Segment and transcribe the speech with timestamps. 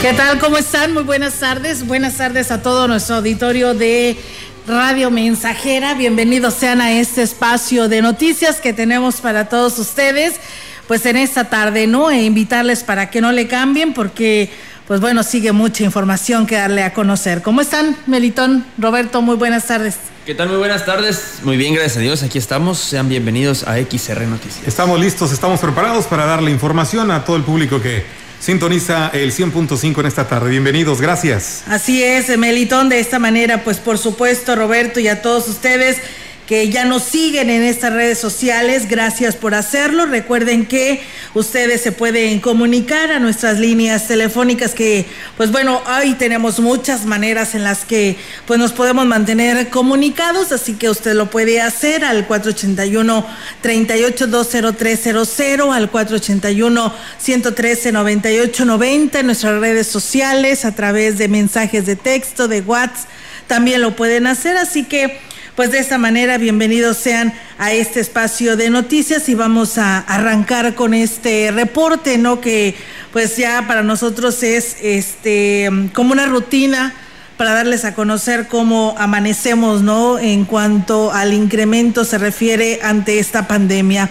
[0.00, 0.38] ¿Qué tal?
[0.38, 0.94] ¿Cómo están?
[0.94, 1.84] Muy buenas tardes.
[1.84, 4.16] Buenas tardes a todo nuestro auditorio de
[4.68, 5.94] Radio Mensajera.
[5.94, 10.36] Bienvenidos sean a este espacio de noticias que tenemos para todos ustedes,
[10.86, 12.12] pues en esta tarde, ¿no?
[12.12, 14.52] E invitarles para que no le cambien porque,
[14.86, 17.42] pues bueno, sigue mucha información que darle a conocer.
[17.42, 18.64] ¿Cómo están, Melitón?
[18.78, 19.96] Roberto, muy buenas tardes.
[20.24, 20.48] ¿Qué tal?
[20.48, 21.40] Muy buenas tardes.
[21.42, 22.22] Muy bien, gracias a Dios.
[22.22, 22.78] Aquí estamos.
[22.78, 24.64] Sean bienvenidos a XR Noticias.
[24.64, 30.00] Estamos listos, estamos preparados para darle información a todo el público que sintoniza el 100.5
[30.00, 30.50] en esta tarde.
[30.50, 31.64] Bienvenidos, gracias.
[31.66, 35.98] Así es, Melitón, de esta manera, pues por supuesto, Roberto y a todos ustedes
[36.48, 38.88] que ya nos siguen en estas redes sociales.
[38.88, 40.06] Gracias por hacerlo.
[40.06, 41.02] Recuerden que
[41.34, 45.04] ustedes se pueden comunicar a nuestras líneas telefónicas que,
[45.36, 48.16] pues bueno, hoy tenemos muchas maneras en las que
[48.46, 53.26] pues nos podemos mantener comunicados, así que usted lo puede hacer al 481
[53.62, 62.48] 38203000 al 481 113 9890 en nuestras redes sociales a través de mensajes de texto,
[62.48, 63.10] de WhatsApp.
[63.46, 65.27] También lo pueden hacer, así que
[65.58, 70.76] pues de esta manera, bienvenidos sean a este espacio de noticias y vamos a arrancar
[70.76, 72.40] con este reporte, ¿no?
[72.40, 72.76] Que
[73.12, 76.94] pues ya para nosotros es este como una rutina
[77.36, 80.20] para darles a conocer cómo amanecemos, ¿no?
[80.20, 84.10] En cuanto al incremento se refiere ante esta pandemia.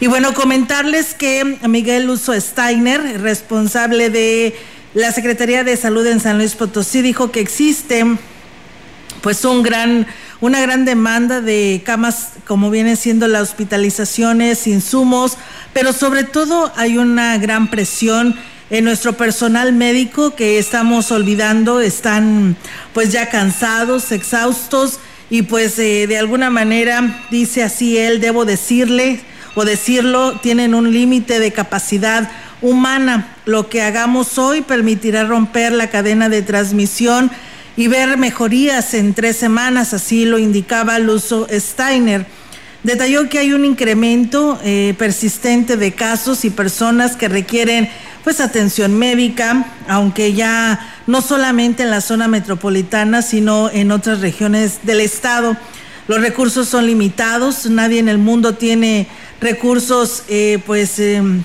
[0.00, 4.56] Y bueno, comentarles que Miguel Uso Steiner, responsable de
[4.94, 8.04] la Secretaría de Salud en San Luis Potosí, dijo que existe
[9.20, 10.06] pues un gran
[10.40, 15.36] una gran demanda de camas, como vienen siendo las hospitalizaciones, insumos,
[15.72, 18.36] pero sobre todo hay una gran presión
[18.70, 22.56] en nuestro personal médico que estamos olvidando, están
[22.92, 25.00] pues ya cansados, exhaustos
[25.30, 29.20] y pues eh, de alguna manera, dice así él, debo decirle
[29.54, 32.30] o decirlo, tienen un límite de capacidad
[32.62, 33.34] humana.
[33.44, 37.30] Lo que hagamos hoy permitirá romper la cadena de transmisión
[37.78, 42.26] y ver mejorías en tres semanas, así lo indicaba Luso Steiner.
[42.82, 47.88] Detalló que hay un incremento eh, persistente de casos y personas que requieren
[48.24, 54.80] pues atención médica, aunque ya no solamente en la zona metropolitana, sino en otras regiones
[54.82, 55.56] del estado.
[56.08, 59.06] Los recursos son limitados, nadie en el mundo tiene
[59.40, 61.44] recursos eh, pues em,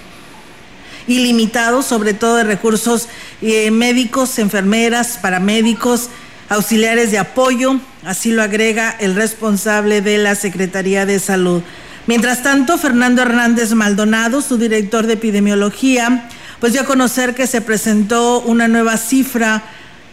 [1.07, 3.07] ilimitados, sobre todo de recursos
[3.43, 6.09] eh, médicos, enfermeras, paramédicos,
[6.53, 11.61] auxiliares de apoyo, así lo agrega el responsable de la Secretaría de Salud.
[12.05, 16.27] Mientras tanto, Fernando Hernández Maldonado, su director de epidemiología,
[16.59, 19.63] pues dio a conocer que se presentó una nueva cifra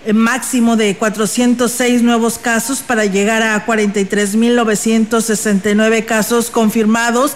[0.07, 7.33] eh, máximo de 406 nuevos casos para llegar a 43.969 casos confirmados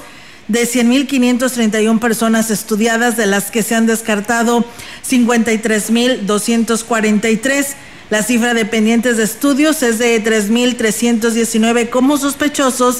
[0.49, 4.63] de 100.531 personas estudiadas, de las que se han descartado
[5.09, 7.67] 53.243.
[8.11, 12.99] La cifra de pendientes de estudios es de 3.319 como sospechosos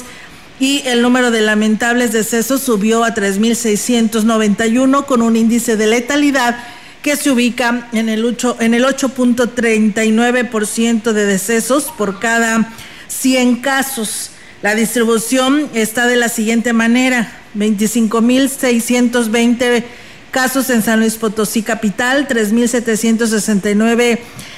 [0.59, 6.57] y el número de lamentables decesos subió a 3.691 con un índice de letalidad
[7.03, 12.73] que se ubica en el 8.39% de decesos por cada
[13.07, 14.31] 100 casos.
[14.63, 19.83] La distribución está de la siguiente manera: 25.620
[20.31, 24.17] casos en San Luis Potosí capital, 3.769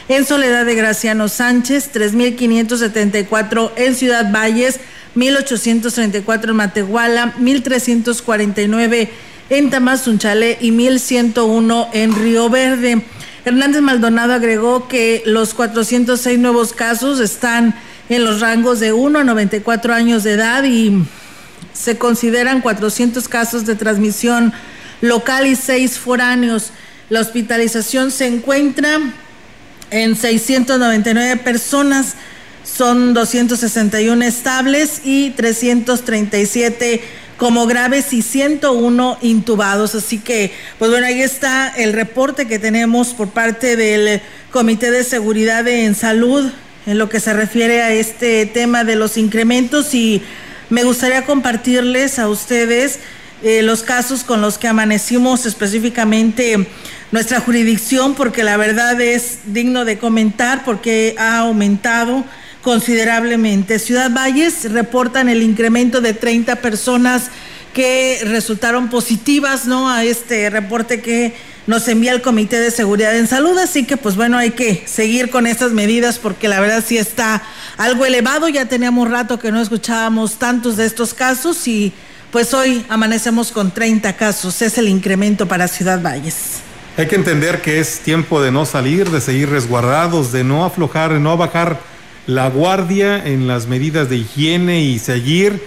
[0.10, 4.80] en Soledad de Graciano Sánchez, 3.574 en Ciudad Valles,
[5.16, 9.10] 1.834 en Matehuala, 1.349
[9.50, 13.02] en Tamazunchale y 1.101 en Río Verde.
[13.44, 17.76] Hernández Maldonado agregó que los 406 nuevos casos están
[18.10, 21.04] en los rangos de 1 a 94 años de edad y
[21.74, 24.54] se consideran 400 casos de transmisión
[25.02, 26.72] local y 6 foráneos.
[27.10, 29.00] La hospitalización se encuentra
[29.92, 32.16] en 699 personas,
[32.64, 37.02] son 261 estables y 337
[37.38, 39.96] como graves y 101 intubados.
[39.96, 44.22] Así que, pues bueno, ahí está el reporte que tenemos por parte del
[44.52, 46.52] Comité de Seguridad en Salud
[46.86, 50.22] en lo que se refiere a este tema de los incrementos y
[50.70, 53.00] me gustaría compartirles a ustedes
[53.44, 56.66] eh, los casos con los que amanecimos específicamente
[57.12, 62.26] nuestra jurisdicción porque la verdad es digno de comentar porque ha aumentado
[62.62, 63.80] considerablemente.
[63.80, 67.30] Ciudad Valles reportan el incremento de 30 personas
[67.74, 69.90] que resultaron positivas ¿no?
[69.90, 71.34] a este reporte que
[71.68, 73.58] nos envía el Comité de Seguridad en Salud.
[73.58, 77.44] Así que, pues bueno, hay que seguir con estas medidas porque la verdad sí está
[77.78, 78.50] algo elevado.
[78.50, 81.94] Ya teníamos rato que no escuchábamos tantos de estos casos y
[82.32, 84.62] pues hoy amanecemos con 30 casos.
[84.62, 86.67] Es el incremento para Ciudad Valles.
[86.98, 91.14] Hay que entender que es tiempo de no salir, de seguir resguardados, de no aflojar,
[91.14, 91.80] de no bajar
[92.26, 95.62] la guardia en las medidas de higiene y seguir,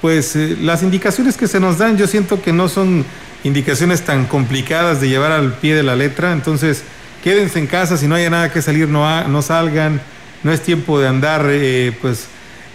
[0.00, 3.04] pues eh, las indicaciones que se nos dan, yo siento que no son
[3.42, 6.84] indicaciones tan complicadas de llevar al pie de la letra, entonces
[7.24, 10.00] quédense en casa, si no hay nada que salir, no, no salgan,
[10.44, 12.28] no es tiempo de andar eh, pues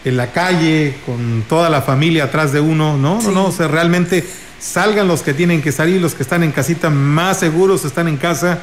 [0.03, 3.69] en la calle con toda la familia atrás de uno, no, no, no, o sea,
[3.69, 4.25] realmente
[4.61, 8.17] salgan los que tienen que salir, los que están en casita más seguros están en
[8.17, 8.59] casa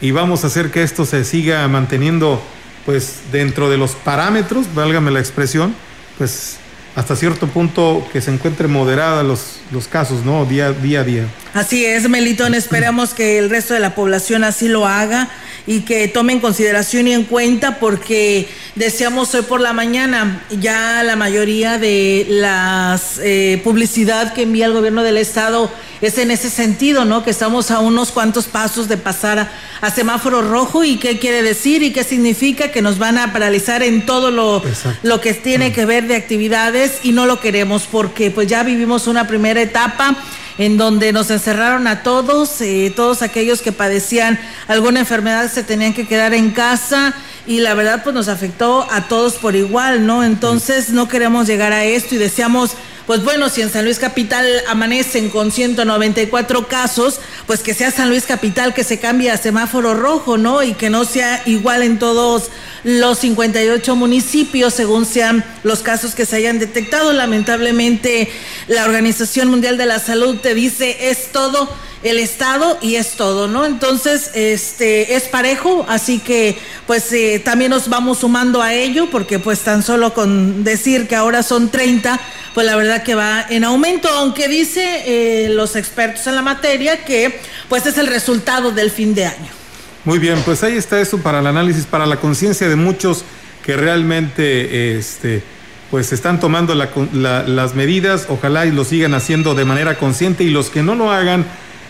[0.00, 2.40] y vamos a hacer que esto se siga manteniendo
[2.84, 5.74] pues dentro de los parámetros, válgame la expresión,
[6.16, 6.58] pues
[6.94, 10.44] hasta cierto punto que se encuentre moderada los, los casos, ¿no?
[10.44, 11.26] Día, día a día.
[11.58, 15.28] Así es, Melitón, esperamos que el resto de la población así lo haga
[15.66, 21.02] y que tome en consideración y en cuenta porque decíamos hoy por la mañana ya
[21.02, 25.68] la mayoría de las eh, publicidad que envía el gobierno del estado
[26.00, 27.24] es en ese sentido, ¿no?
[27.24, 29.50] Que estamos a unos cuantos pasos de pasar
[29.80, 33.82] a, semáforo rojo y qué quiere decir y qué significa que nos van a paralizar
[33.82, 34.62] en todo lo,
[35.02, 39.08] lo que tiene que ver de actividades y no lo queremos porque pues ya vivimos
[39.08, 40.16] una primera etapa
[40.58, 45.94] en donde nos encerraron a todos, eh, todos aquellos que padecían alguna enfermedad se tenían
[45.94, 47.14] que quedar en casa
[47.46, 50.24] y la verdad pues nos afectó a todos por igual, ¿no?
[50.24, 52.72] Entonces no queremos llegar a esto y deseamos
[53.08, 58.10] pues bueno, si en San Luis Capital amanecen con 194 casos, pues que sea San
[58.10, 60.62] Luis Capital que se cambie a semáforo rojo, ¿no?
[60.62, 62.50] Y que no sea igual en todos
[62.88, 67.12] los 58 municipios según sean los casos que se hayan detectado.
[67.12, 68.30] Lamentablemente,
[68.66, 71.68] la Organización Mundial de la Salud te dice es todo
[72.02, 73.66] el Estado y es todo, ¿no?
[73.66, 76.56] Entonces, este es parejo, así que
[76.86, 81.16] pues eh, también nos vamos sumando a ello, porque pues tan solo con decir que
[81.16, 82.18] ahora son 30,
[82.54, 87.04] pues la verdad que va en aumento, aunque dice eh, los expertos en la materia
[87.04, 87.38] que
[87.68, 89.58] pues es el resultado del fin de año.
[90.04, 93.24] Muy bien, pues ahí está eso para el análisis, para la conciencia de muchos
[93.64, 95.42] que realmente este,
[95.90, 100.70] pues están tomando las medidas, ojalá y lo sigan haciendo de manera consciente y los
[100.70, 101.44] que no lo hagan,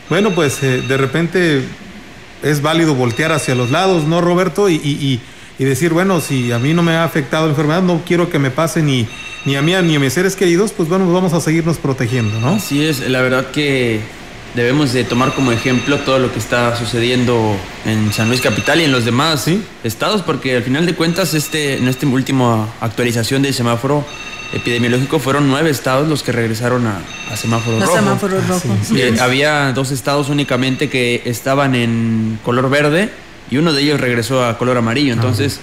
[0.08, 1.62] bueno, pues eh, de repente
[2.43, 4.69] es válido voltear hacia los lados, ¿no, Roberto?
[4.70, 5.20] Y,
[5.58, 8.50] decir, bueno, si a mí no me ha afectado la enfermedad, no quiero que me
[8.50, 9.08] pase ni,
[9.44, 12.50] ni a mí ni a mis seres queridos, pues bueno, vamos a seguirnos protegiendo, ¿no?
[12.54, 14.00] Así es, la verdad que
[14.55, 18.85] debemos de tomar como ejemplo todo lo que está sucediendo en San Luis Capital y
[18.85, 19.47] en los demás
[19.85, 24.05] estados, porque al final de cuentas, este, en esta última actualización del semáforo,
[24.53, 27.95] epidemiológico fueron nueve estados los que regresaron a, semáforo rojo.
[27.95, 28.69] Semáforo rojo.
[29.21, 33.11] había dos estados únicamente que estaban en color verde
[33.50, 35.12] y uno de ellos regresó a color amarillo.
[35.12, 35.61] Entonces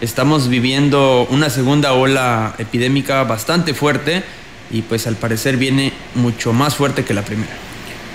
[0.00, 4.22] estamos viviendo una segunda ola epidémica bastante fuerte
[4.70, 7.67] y pues al parecer viene mucho más fuerte que la primera.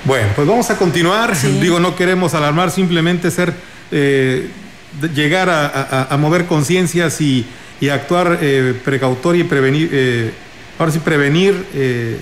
[0.05, 1.35] Bueno, pues vamos a continuar.
[1.61, 3.53] Digo, no queremos alarmar, simplemente ser,
[3.91, 4.49] eh,
[5.13, 7.45] llegar a mover conciencias y
[7.83, 10.31] y actuar eh, precautoria y prevenir, eh,
[10.79, 12.17] ahora sí, prevenir eh,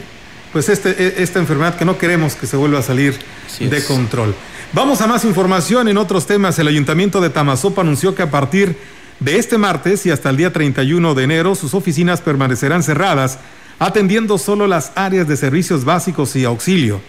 [0.51, 3.15] pues este, e, esta enfermedad que no queremos que se vuelva a salir
[3.59, 4.33] de control.
[4.73, 6.57] Vamos a más información en otros temas.
[6.57, 8.75] El Ayuntamiento de Tamazopa anunció que a partir
[9.19, 13.37] de este martes y hasta el día 31 de enero sus oficinas permanecerán cerradas,
[13.77, 17.01] atendiendo solo las áreas de servicios básicos y auxilio.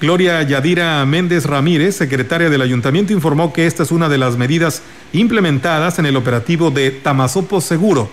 [0.00, 4.82] Gloria Yadira Méndez Ramírez, secretaria del ayuntamiento, informó que esta es una de las medidas
[5.12, 8.10] implementadas en el operativo de Tamazopo Seguro.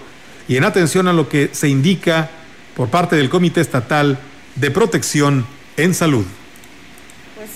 [0.48, 2.30] Y en atención a lo que se indica
[2.76, 4.20] por parte del Comité Estatal
[4.56, 5.46] de Protección
[5.78, 6.26] en Salud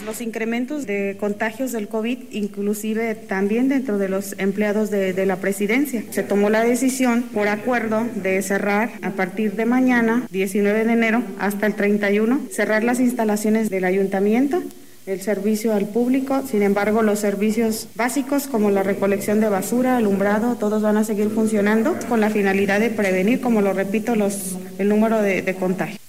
[0.05, 6.03] los incrementos de contagios del COVID, inclusive también dentro de los empleados de, la presidencia.
[6.11, 11.23] Se tomó la decisión por acuerdo de cerrar a partir de mañana, 19 de enero,
[11.39, 14.61] hasta el 31, cerrar las instalaciones del ayuntamiento
[15.05, 16.41] el servicio al público.
[16.49, 21.29] Sin embargo, los servicios básicos como la recolección de basura, alumbrado, todos van a seguir
[21.29, 26.04] funcionando con la finalidad de prevenir, como lo repito, los, el número de contagios.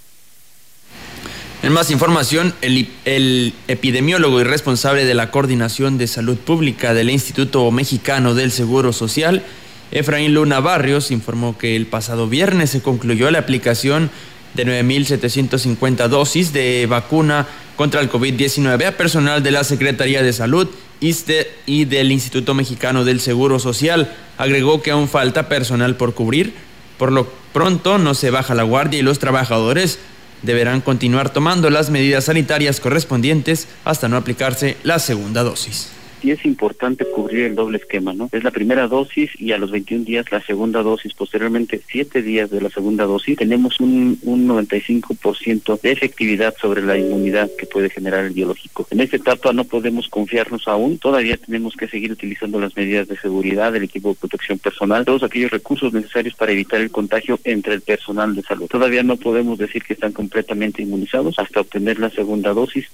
[1.67, 7.69] En más información, el, epidemiólogo y responsable de la Coordinación de Salud Pública del Instituto
[7.73, 9.43] Mexicano del Seguro Social,
[9.91, 14.11] Efraín Luna Barrios, informó que el pasado viernes se concluyó la aplicación
[14.55, 20.69] de 9.750 dosis de vacuna contra el COVID-19 a personal de la Secretaría de Salud
[21.01, 24.15] y del Instituto Mexicano del Seguro Social.
[24.39, 26.55] Agregó que aún falta personal por cubrir.
[26.97, 29.99] Por lo pronto no se baja la guardia y los trabajadores
[30.43, 35.96] deberán continuar tomando las medidas sanitarias correspondientes hasta no aplicarse la segunda dosis.
[36.27, 38.29] Sí es importante cubrir el doble esquema, ¿no?
[38.33, 42.51] Es la primera dosis y a los 21 días la segunda dosis, posteriormente 7 días
[42.51, 47.91] de la segunda dosis, tenemos un, un 95% de efectividad sobre la inmunidad que puede
[47.91, 48.89] generar el biológico.
[48.91, 53.17] En esta etapa no podemos confiarnos aún, todavía tenemos que seguir utilizando las medidas de
[53.19, 57.75] seguridad, el equipo de protección personal, todos aquellos recursos necesarios para evitar el contagio entre
[57.75, 58.67] el personal de salud.
[58.67, 62.89] Todavía no podemos decir que están completamente inmunizados hasta obtener la segunda dosis.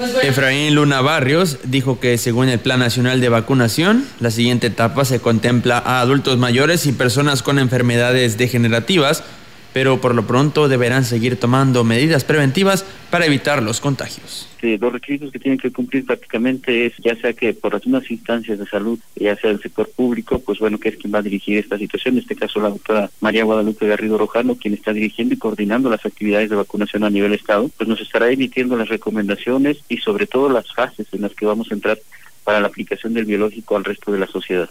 [0.00, 5.04] Pues Efraín Luna Barrios dijo que según el Plan Nacional de Vacunación, la siguiente etapa
[5.04, 9.22] se contempla a adultos mayores y personas con enfermedades degenerativas
[9.72, 14.48] pero por lo pronto deberán seguir tomando medidas preventivas para evitar los contagios.
[14.62, 18.66] los requisitos que tienen que cumplir prácticamente es, ya sea que por algunas instancias de
[18.66, 21.78] salud, ya sea el sector público, pues bueno, que es quien va a dirigir esta
[21.78, 25.90] situación, en este caso la doctora María Guadalupe Garrido Rojano, quien está dirigiendo y coordinando
[25.90, 30.26] las actividades de vacunación a nivel Estado, pues nos estará emitiendo las recomendaciones y sobre
[30.26, 31.98] todo las fases en las que vamos a entrar
[32.44, 34.70] para la aplicación del biológico al resto de la sociedad.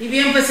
[0.00, 0.46] Y bien, pues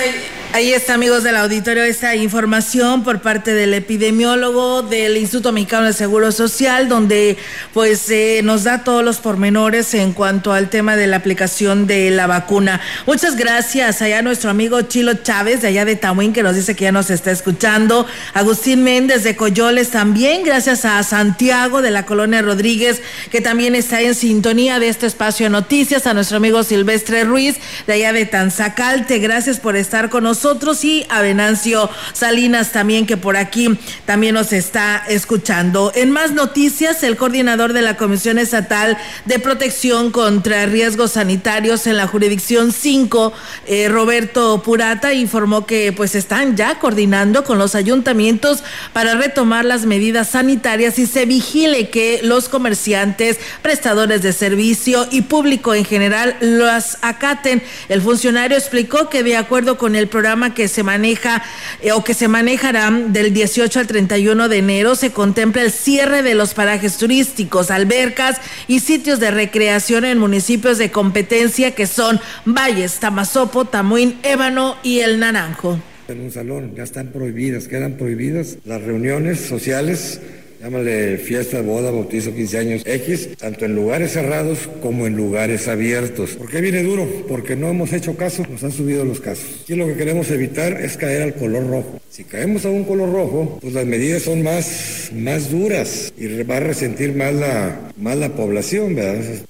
[0.54, 5.92] ahí, está, amigos del auditorio, esta información por parte del epidemiólogo del Instituto Mexicano de
[5.92, 7.36] Seguro Social, donde
[7.74, 12.10] pues eh, nos da todos los pormenores en cuanto al tema de la aplicación de
[12.10, 12.80] la vacuna.
[13.06, 16.86] Muchas gracias allá nuestro amigo Chilo Chávez, de allá de Tamuín, que nos dice que
[16.86, 18.08] ya nos está escuchando.
[18.34, 24.00] Agustín Méndez de Coyoles también, gracias a Santiago de la Colonia Rodríguez, que también está
[24.00, 27.58] en sintonía de este espacio de noticias, a nuestro amigo Silvestre Ruiz,
[27.88, 33.18] de allá de Tanzacalte, gracias por estar con nosotros y a Venancio Salinas también que
[33.18, 35.92] por aquí también nos está escuchando.
[35.96, 41.98] En más noticias, el coordinador de la Comisión Estatal de Protección contra Riesgos Sanitarios en
[41.98, 43.34] la jurisdicción 5,
[43.66, 48.63] eh, Roberto Purata, informó que pues están ya coordinando con los ayuntamientos
[48.94, 55.22] para retomar las medidas sanitarias y se vigile que los comerciantes, prestadores de servicio y
[55.24, 57.63] público en general las acaten.
[57.90, 61.44] El funcionario explicó que de acuerdo con el programa que se maneja
[61.82, 66.24] eh, o que se manejará del 18 al 31 de enero, se contempla el cierre
[66.24, 72.20] de los parajes turísticos, albercas y sitios de recreación en municipios de competencia que son
[72.46, 75.80] Valles, Tamazopo, Tamuín, Ébano y El Naranjo.
[76.08, 80.20] En un salón ya están prohibidas, quedan prohibidas las reuniones sociales
[80.63, 86.32] llámale fiesta, boda, bautizo, 15 años, X, tanto en lugares cerrados como en lugares abiertos.
[86.32, 87.05] ¿Por qué viene duro?
[87.27, 89.65] Porque no hemos hecho caso, nos han subido los casos.
[89.67, 92.00] Y lo que queremos evitar es caer al color rojo.
[92.10, 96.58] Si caemos a un color rojo, pues las medidas son más, más duras y va
[96.58, 99.46] a resentir más la, más la población, ¿verdad?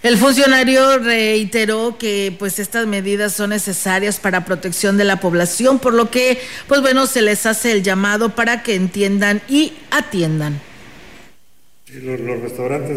[0.00, 5.92] El funcionario reiteró que pues estas medidas son necesarias para protección de la población, por
[5.92, 10.67] lo que pues bueno, se les hace el llamado para que entiendan y atiendan.
[11.94, 12.96] Los, restaurantes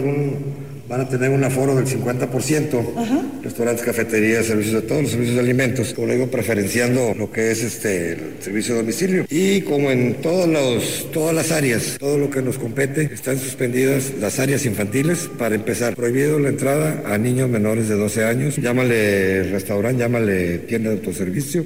[0.87, 5.41] van a tener un aforo del 50%, restaurantes, cafeterías, servicios de todos los servicios de
[5.41, 9.25] alimentos, como digo, preferenciando lo que es este el servicio de domicilio.
[9.29, 14.13] Y como en todos los, todas las áreas, todo lo que nos compete, están suspendidas
[14.19, 15.29] las áreas infantiles.
[15.37, 18.57] Para empezar, prohibido la entrada a niños menores de 12 años.
[18.57, 21.65] Llámale restaurante, llámale tienda de autoservicio.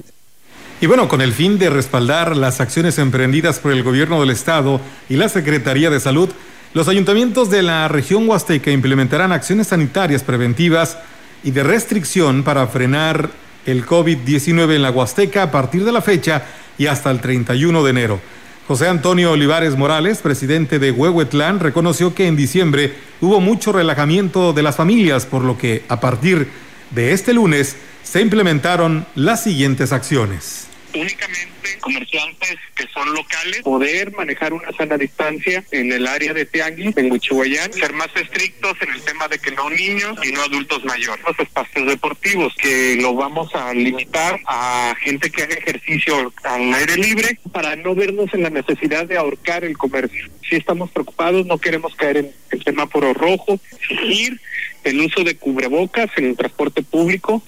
[0.82, 4.82] Y bueno, con el fin de respaldar las acciones emprendidas por el gobierno del estado
[5.10, 6.30] y la Secretaría de Salud,
[6.76, 10.98] los ayuntamientos de la región Huasteca implementarán acciones sanitarias preventivas
[11.42, 13.30] y de restricción para frenar
[13.66, 16.44] el COVID-19 en la Huasteca a partir de la fecha
[16.78, 18.20] y hasta el 31 de enero.
[18.68, 24.64] José Antonio Olivares Morales, presidente de Huehuetlán, reconoció que en diciembre hubo mucho relajamiento de
[24.64, 26.50] las familias, por lo que a partir
[26.92, 34.54] de este lunes se implementaron las siguientes acciones únicamente comerciantes que son locales, poder manejar
[34.54, 39.02] una sana distancia en el área de Tianguis, en Huichihuayán, ser más estrictos en el
[39.02, 41.24] tema de que no niños y no adultos mayores.
[41.26, 46.98] Los espacios deportivos, que lo vamos a limitar a gente que haga ejercicio al aire
[46.98, 50.30] libre para no vernos en la necesidad de ahorcar el comercio.
[50.50, 54.40] Si estamos preocupados, no queremos caer en el semáforo rojo, exigir
[54.84, 57.44] el uso de cubrebocas en el transporte público,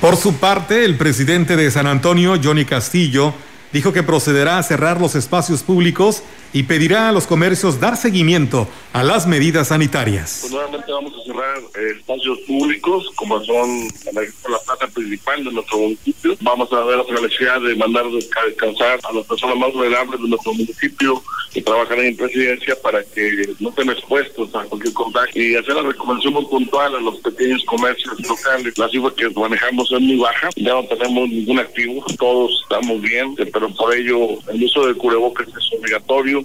[0.00, 3.34] por su parte, el presidente de San Antonio, Johnny Castillo,
[3.72, 8.68] dijo que procederá a cerrar los espacios públicos y pedirá a los comercios dar seguimiento
[8.92, 10.38] a las medidas sanitarias.
[10.42, 15.52] Pues nuevamente vamos a cerrar eh, espacios públicos, como son la, la, plaza principal de
[15.52, 16.36] nuestro municipio.
[16.40, 20.52] Vamos a ver la necesidad de mandar descansar a las personas más vulnerables de nuestro
[20.54, 25.74] municipio que trabajan en presidencia para que no estén expuestos a cualquier contagio y hacer
[25.74, 28.78] la recomendación muy puntual a los pequeños comercios locales.
[28.78, 33.34] La cifra que manejamos es muy baja, ya no tenemos ningún activo, todos estamos bien,
[33.52, 36.39] pero por ello el uso de cubrebocas es obligatorio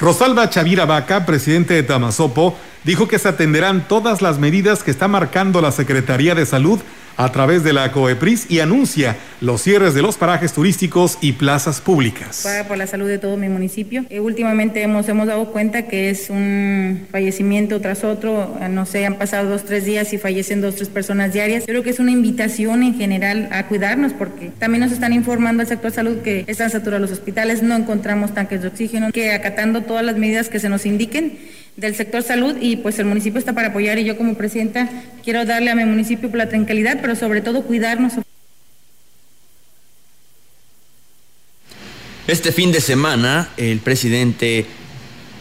[0.00, 5.08] Rosalba Chavira Vaca, presidente de Tamazopo, dijo que se atenderán todas las medidas que está
[5.08, 6.78] marcando la Secretaría de Salud
[7.18, 11.80] a través de la COEPRIS y anuncia los cierres de los parajes turísticos y plazas
[11.80, 12.42] públicas.
[12.44, 14.04] Para por la salud de todo mi municipio.
[14.08, 19.04] Eh, últimamente hemos, hemos dado cuenta que es un fallecimiento tras otro, eh, no sé,
[19.04, 21.64] han pasado dos, tres días y fallecen dos, tres personas diarias.
[21.66, 25.68] Creo que es una invitación en general a cuidarnos porque también nos están informando al
[25.68, 30.04] sector salud que están saturados los hospitales, no encontramos tanques de oxígeno, que acatando todas
[30.04, 31.36] las medidas que se nos indiquen
[31.78, 33.98] del sector salud y pues el municipio está para apoyar.
[33.98, 34.88] Y yo como presidenta
[35.24, 38.14] quiero darle a mi municipio la tranquilidad, pero sobre todo cuidarnos.
[42.26, 44.66] Este fin de semana el presidente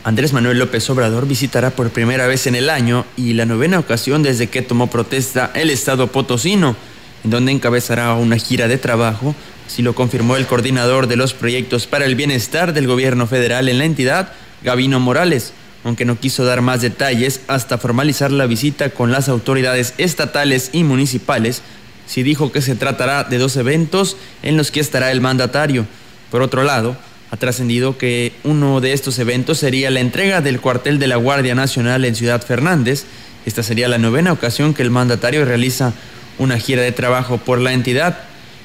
[0.04, 4.24] Andrés Manuel López Obrador visitará por primera vez en el año y la novena ocasión
[4.24, 6.78] desde que tomó protesta el estado potosino,
[7.26, 11.88] en donde encabezará una gira de trabajo, así lo confirmó el coordinador de los proyectos
[11.88, 14.32] para el bienestar del gobierno federal en la entidad,
[14.64, 15.52] Gabino Morales
[15.84, 20.84] aunque no quiso dar más detalles hasta formalizar la visita con las autoridades estatales y
[20.84, 21.62] municipales,
[22.06, 25.86] sí dijo que se tratará de dos eventos en los que estará el mandatario.
[26.32, 26.98] Por otro lado,
[27.30, 31.56] ha trascendido que uno de estos eventos sería la entrega del cuartel de la Guardia
[31.56, 33.06] Nacional en Ciudad Fernández.
[33.46, 35.94] Esta sería la novena ocasión que el mandatario realiza
[36.38, 38.20] una gira de trabajo por la entidad.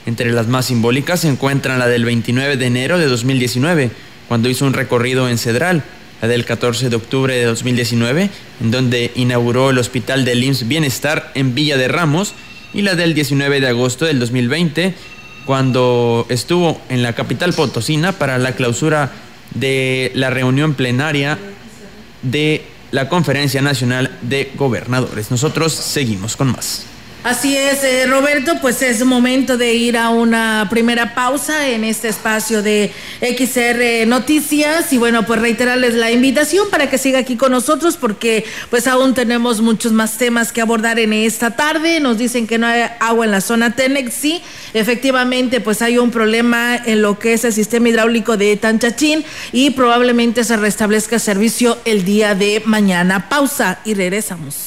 [0.06, 3.90] Entre las más simbólicas se encuentran la del 29 de enero de 2019,
[4.28, 5.82] cuando hizo un recorrido en Cedral,
[6.22, 11.32] la del 14 de octubre de 2019, en donde inauguró el Hospital del IMSS Bienestar
[11.34, 12.34] en Villa de Ramos,
[12.72, 14.94] y la del 19 de agosto del 2020,
[15.44, 19.12] cuando estuvo en la capital potosina para la clausura
[19.54, 21.38] de la reunión plenaria
[22.22, 25.30] de la Conferencia Nacional de Gobernadores.
[25.30, 26.86] Nosotros seguimos con más.
[27.24, 32.08] Así es, eh, Roberto, pues es momento de ir a una primera pausa en este
[32.08, 37.52] espacio de XR Noticias y bueno, pues reiterarles la invitación para que siga aquí con
[37.52, 42.00] nosotros porque pues aún tenemos muchos más temas que abordar en esta tarde.
[42.00, 44.42] Nos dicen que no hay agua en la zona Tenex, sí,
[44.74, 49.70] efectivamente pues hay un problema en lo que es el sistema hidráulico de Tanchachín y
[49.70, 53.28] probablemente se restablezca servicio el día de mañana.
[53.28, 54.66] Pausa y regresamos.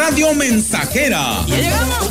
[0.00, 1.44] Radio Mensajera.
[1.46, 2.08] Ya llegamos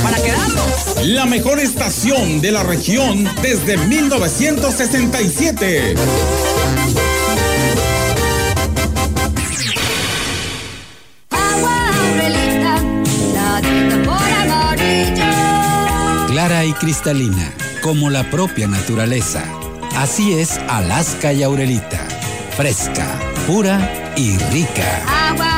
[0.00, 1.04] para quedarnos.
[1.06, 5.96] La mejor estación de la región desde 1967.
[16.28, 19.42] Clara y cristalina, como la propia naturaleza.
[19.96, 22.06] Así es Alaska y Aurelita.
[22.56, 25.02] Fresca, pura y rica.
[25.28, 25.55] Agua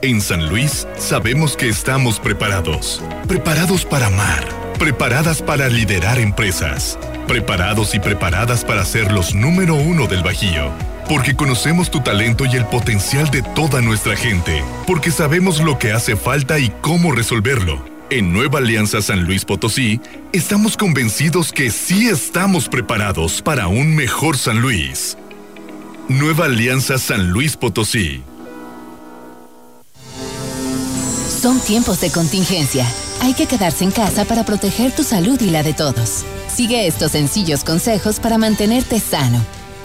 [0.00, 3.02] En San Luis sabemos que estamos preparados.
[3.26, 4.46] Preparados para amar.
[4.78, 6.98] Preparadas para liderar empresas.
[7.26, 10.70] Preparados y preparadas para ser los número uno del Bajío.
[11.08, 14.62] Porque conocemos tu talento y el potencial de toda nuestra gente.
[14.86, 20.00] Porque sabemos lo que hace falta y cómo resolverlo en Nueva Alianza San Luis Potosí,
[20.32, 25.16] estamos convencidos que sí estamos preparados para un mejor San Luis.
[26.08, 28.22] Nueva Alianza San Luis Potosí.
[31.40, 32.84] Son tiempos de contingencia
[33.20, 36.24] Hay que quedarse en casa para proteger tu salud y la de todos.
[36.52, 39.57] Sigue estos sencillos consejos para mantenerte sano.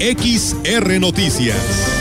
[0.00, 1.99] XR Noticias.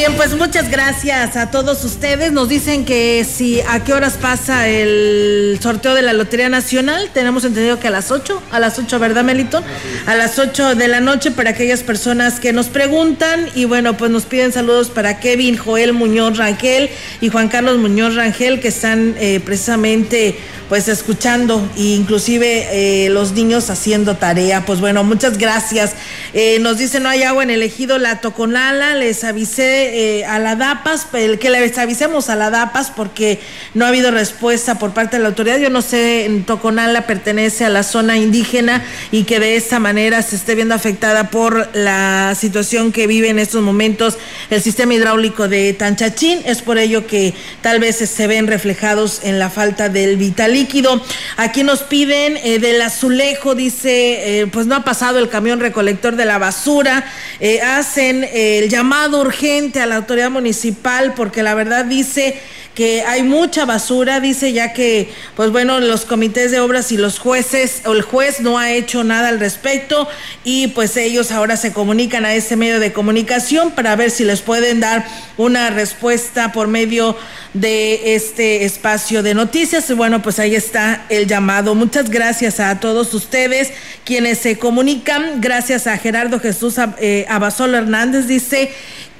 [0.00, 2.32] Bien, pues muchas gracias a todos ustedes.
[2.32, 7.10] Nos dicen que si a qué horas pasa el sorteo de la Lotería Nacional.
[7.12, 9.62] Tenemos entendido que a las 8, a las 8, ¿verdad, Melito?
[10.06, 13.50] A las 8 de la noche para aquellas personas que nos preguntan.
[13.54, 16.88] Y bueno, pues nos piden saludos para Kevin, Joel Muñoz Rangel
[17.20, 20.38] y Juan Carlos Muñoz Rangel, que están eh, precisamente
[20.70, 24.64] pues escuchando e inclusive eh, los niños haciendo tarea.
[24.64, 25.94] Pues bueno, muchas gracias.
[26.32, 30.38] Eh, nos dice no hay agua en el ejido La Toconala, les avisé eh, a
[30.38, 31.08] la DAPAS,
[31.40, 33.40] que les avisemos a la DAPAS porque
[33.74, 35.58] no ha habido respuesta por parte de la autoridad.
[35.58, 40.36] Yo no sé, Toconala pertenece a la zona indígena y que de esta manera se
[40.36, 44.18] esté viendo afectada por la situación que vive en estos momentos
[44.50, 46.42] el sistema hidráulico de Tanchachín.
[46.44, 51.00] Es por ello que tal vez se ven reflejados en la falta del vital líquido.
[51.36, 56.16] Aquí nos piden eh, del azulejo, dice, eh, pues no ha pasado el camión recolector
[56.16, 57.04] de la basura.
[57.40, 62.38] Eh, hacen el llamado urgente a la autoridad municipal porque la verdad dice
[62.74, 67.18] que hay mucha basura, dice ya que, pues bueno, los comités de obras y los
[67.18, 70.08] jueces, o el juez no ha hecho nada al respecto
[70.44, 74.40] y pues ellos ahora se comunican a ese medio de comunicación para ver si les
[74.40, 75.04] pueden dar
[75.36, 77.16] una respuesta por medio
[77.54, 79.90] de este espacio de noticias.
[79.90, 81.74] Y bueno, pues ahí está el llamado.
[81.74, 83.72] Muchas gracias a todos ustedes
[84.04, 85.40] quienes se comunican.
[85.40, 88.70] Gracias a Gerardo Jesús eh, Abasolo Hernández, dice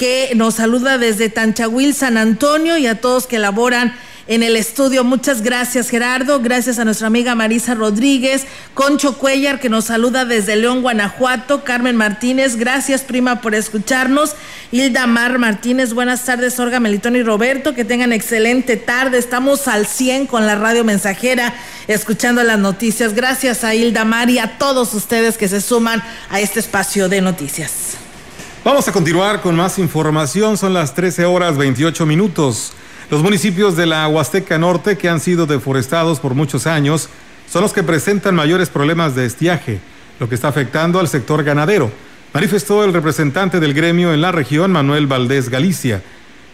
[0.01, 3.95] que nos saluda desde Tanchahuil, San Antonio, y a todos que laboran
[4.29, 5.05] en el estudio.
[5.05, 6.41] Muchas gracias, Gerardo.
[6.41, 11.97] Gracias a nuestra amiga Marisa Rodríguez, Concho Cuellar, que nos saluda desde León, Guanajuato, Carmen
[11.97, 14.37] Martínez, gracias, prima, por escucharnos.
[14.73, 19.19] Hilda Mar Martínez, buenas tardes, Olga Melitón y Roberto, que tengan excelente tarde.
[19.19, 21.53] Estamos al 100 con la radio mensajera,
[21.89, 23.13] escuchando las noticias.
[23.13, 27.21] Gracias a Hilda Mar y a todos ustedes que se suman a este espacio de
[27.21, 28.00] noticias.
[28.63, 30.59] Vamos a continuar con más información.
[30.59, 32.75] Son las 13 horas 28 minutos.
[33.11, 37.09] Los municipios de la Huasteca Norte que han sido deforestados por muchos años
[37.49, 39.81] son los que presentan mayores problemas de estiaje,
[40.19, 41.91] lo que está afectando al sector ganadero,
[42.35, 46.03] manifestó el representante del gremio en la región, Manuel Valdés Galicia,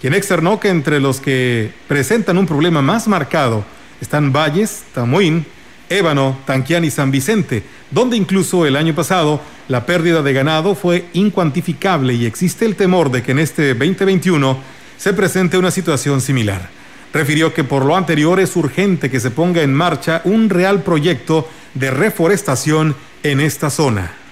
[0.00, 3.64] quien externó que entre los que presentan un problema más marcado
[4.00, 5.44] están Valles, Tamuín,
[5.88, 11.06] Ébano, Tanquián y San Vicente, donde incluso el año pasado la pérdida de ganado fue
[11.12, 14.58] incuantificable y existe el temor de que en este 2021
[14.96, 16.68] se presente una situación similar.
[17.12, 21.48] Refirió que por lo anterior es urgente que se ponga en marcha un real proyecto
[21.74, 24.25] de reforestación en esta zona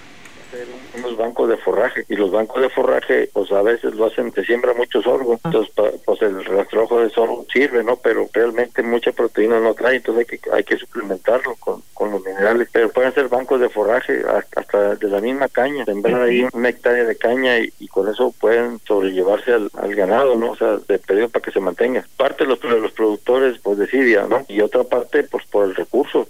[1.14, 4.44] unos bancos de forraje y los bancos de forraje pues a veces lo hacen que
[4.44, 5.72] siembra mucho sorgo entonces
[6.04, 10.38] pues el rastrojo de sorgo sirve no pero realmente mucha proteína no trae entonces hay
[10.38, 14.22] que hay que suplementarlo con, con los minerales pero pueden ser bancos de forraje
[14.56, 18.34] hasta de la misma caña sembrar ahí una hectárea de caña y, y con eso
[18.40, 22.04] pueden sobrellevarse al, al, ganado no o sea de pedido para que se mantenga.
[22.16, 25.74] Parte de los, de los productores pues decidia no y otra parte pues por el
[25.74, 26.26] recurso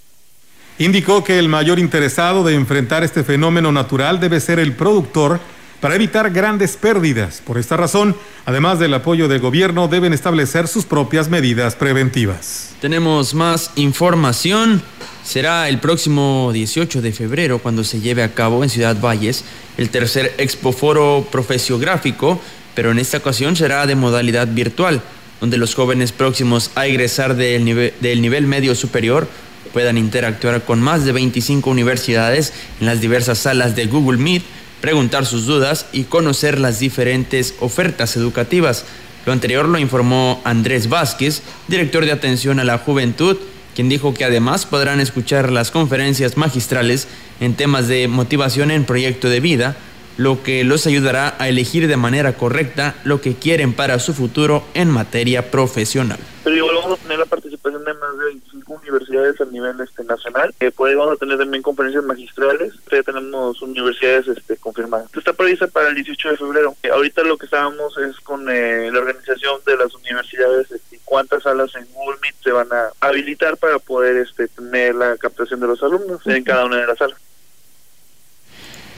[0.79, 5.39] Indicó que el mayor interesado de enfrentar este fenómeno natural debe ser el productor
[5.81, 7.41] para evitar grandes pérdidas.
[7.47, 12.71] Por esta razón, además del apoyo del gobierno, deben establecer sus propias medidas preventivas.
[12.81, 14.83] Tenemos más información.
[15.23, 19.45] Será el próximo 18 de febrero cuando se lleve a cabo en Ciudad Valles
[19.77, 22.41] el tercer Expo Foro Profesiográfico,
[22.75, 25.03] pero en esta ocasión será de modalidad virtual,
[25.41, 29.29] donde los jóvenes próximos a egresar del nivel, del nivel medio superior
[29.73, 34.43] puedan interactuar con más de 25 universidades en las diversas salas de Google Meet,
[34.81, 38.85] preguntar sus dudas y conocer las diferentes ofertas educativas.
[39.27, 43.39] Lo anterior lo informó Andrés Vázquez, director de atención a la juventud,
[43.75, 47.09] quien dijo que además podrán escuchar las conferencias magistrales
[47.41, 49.77] en temas de motivación en proyecto de vida,
[50.17, 54.65] lo que los ayudará a elegir de manera correcta lo que quieren para su futuro
[54.75, 56.19] en materia profesional.
[56.45, 57.54] Pero igual vamos a tener la participación
[57.85, 60.55] de más de 25 universidades a nivel este, nacional.
[60.61, 62.73] Eh, pues vamos a tener también conferencias magistrales.
[62.91, 65.09] Ya tenemos universidades este, confirmadas.
[65.15, 66.77] Está prevista para el 18 de febrero.
[66.83, 71.43] Eh, ahorita lo que estábamos es con eh, la organización de las universidades este, cuántas
[71.43, 75.67] salas en Google Meet se van a habilitar para poder este, tener la captación de
[75.67, 77.19] los alumnos en cada una de las salas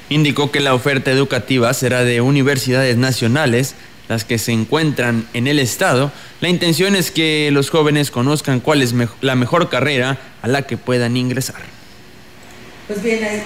[0.09, 3.75] indicó que la oferta educativa será de universidades nacionales,
[4.09, 6.13] las que se encuentran en el estado.
[6.41, 10.77] La intención es que los jóvenes conozcan cuál es la mejor carrera a la que
[10.77, 11.63] puedan ingresar.
[12.87, 13.43] Pues bien,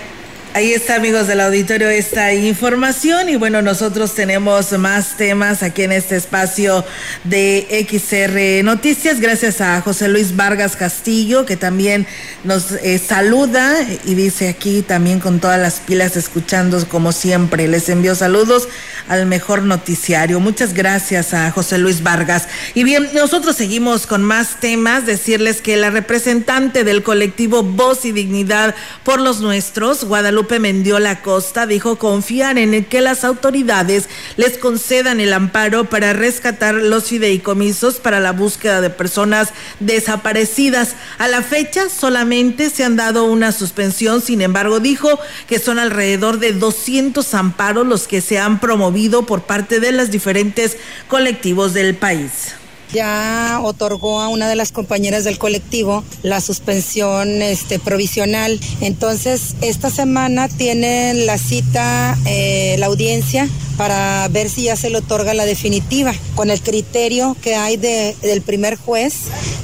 [0.52, 3.28] Ahí está, amigos del auditorio, esta información.
[3.28, 6.84] Y bueno, nosotros tenemos más temas aquí en este espacio
[7.22, 9.20] de XR Noticias.
[9.20, 12.04] Gracias a José Luis Vargas Castillo, que también
[12.42, 17.68] nos eh, saluda y dice aquí también con todas las pilas escuchando como siempre.
[17.68, 18.68] Les envío saludos
[19.10, 20.38] al mejor noticiario.
[20.38, 22.46] Muchas gracias a José Luis Vargas.
[22.74, 25.04] Y bien, nosotros seguimos con más temas.
[25.04, 31.66] Decirles que la representante del colectivo Voz y Dignidad por los Nuestros, Guadalupe, Mendiola Costa
[31.66, 38.20] dijo confiar en que las autoridades les concedan el amparo para rescatar los fideicomisos para
[38.20, 39.48] la búsqueda de personas
[39.80, 40.94] desaparecidas.
[41.18, 45.18] A la fecha solamente se han dado una suspensión, sin embargo dijo
[45.48, 50.10] que son alrededor de 200 amparos los que se han promovido por parte de los
[50.10, 50.76] diferentes
[51.08, 52.54] colectivos del país
[52.92, 58.58] ya otorgó a una de las compañeras del colectivo la suspensión este, provisional.
[58.80, 64.98] Entonces, esta semana tienen la cita, eh, la audiencia, para ver si ya se le
[64.98, 66.14] otorga la definitiva.
[66.34, 69.14] Con el criterio que hay del primer juez,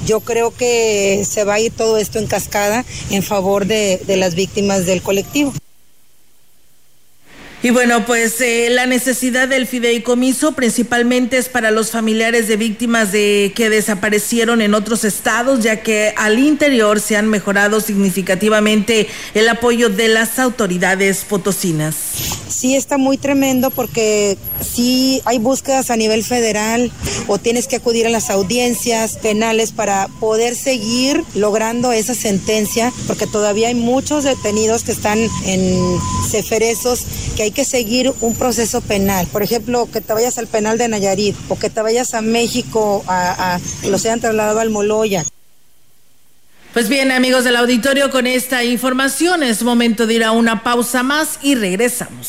[0.06, 4.34] yo creo que se va a ir todo esto en cascada en favor de las
[4.34, 5.52] víctimas del colectivo.
[7.62, 13.12] Y bueno, pues eh, la necesidad del fideicomiso principalmente es para los familiares de víctimas
[13.12, 19.48] de que desaparecieron en otros estados, ya que al interior se han mejorado significativamente el
[19.48, 21.96] apoyo de las autoridades potosinas.
[22.48, 26.92] Sí, está muy tremendo porque sí hay búsquedas a nivel federal
[27.26, 33.26] o tienes que acudir a las audiencias penales para poder seguir logrando esa sentencia, porque
[33.26, 35.98] todavía hay muchos detenidos que están en
[36.30, 37.04] ceferesos
[37.36, 39.26] que hay que seguir un proceso penal.
[39.32, 43.02] Por ejemplo, que te vayas al penal de Nayarit o que te vayas a México,
[43.06, 45.24] a, a los hayan trasladado al Moloya.
[46.74, 51.02] Pues bien, amigos del auditorio, con esta información es momento de ir a una pausa
[51.02, 52.28] más y regresamos.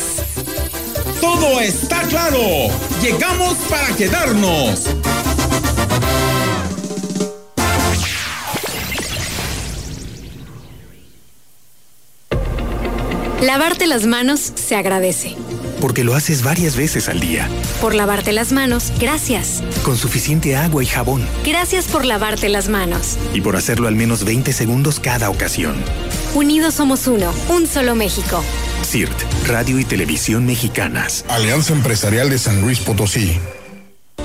[1.21, 2.39] Todo está claro.
[3.01, 4.87] Llegamos para quedarnos.
[13.41, 15.35] Lavarte las manos se agradece.
[15.79, 17.47] Porque lo haces varias veces al día.
[17.81, 19.63] Por lavarte las manos, gracias.
[19.83, 21.25] Con suficiente agua y jabón.
[21.43, 23.17] Gracias por lavarte las manos.
[23.33, 25.75] Y por hacerlo al menos 20 segundos cada ocasión.
[26.35, 28.43] Unidos somos uno, un solo México.
[28.83, 31.25] CIRT, Radio y Televisión Mexicanas.
[31.29, 33.39] Alianza Empresarial de San Luis Potosí.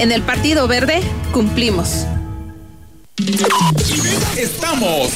[0.00, 1.00] En el Partido Verde
[1.32, 2.06] cumplimos.
[4.36, 5.10] Estamos,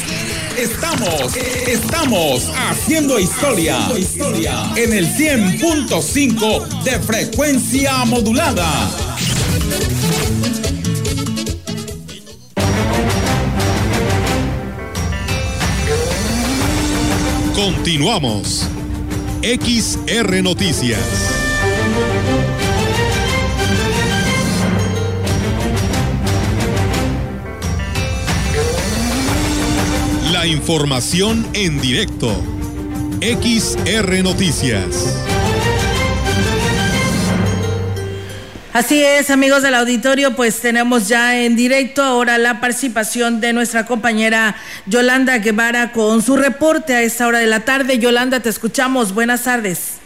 [0.59, 1.37] estamos,
[1.69, 3.79] estamos haciendo historia,
[4.75, 8.91] en el 100.5 de frecuencia modulada.
[17.55, 18.67] Continuamos.
[19.43, 20.99] XR Noticias.
[30.43, 32.27] La información en directo.
[33.21, 35.25] XR Noticias.
[38.73, 43.87] Así es, amigos del auditorio, pues tenemos ya en directo ahora la participación de nuestra
[43.87, 48.01] compañera Yolanda Guevara con su reporte a esta hora de la tarde.
[48.01, 49.15] Yolanda, te escuchamos.
[49.15, 50.01] Buenas tardes.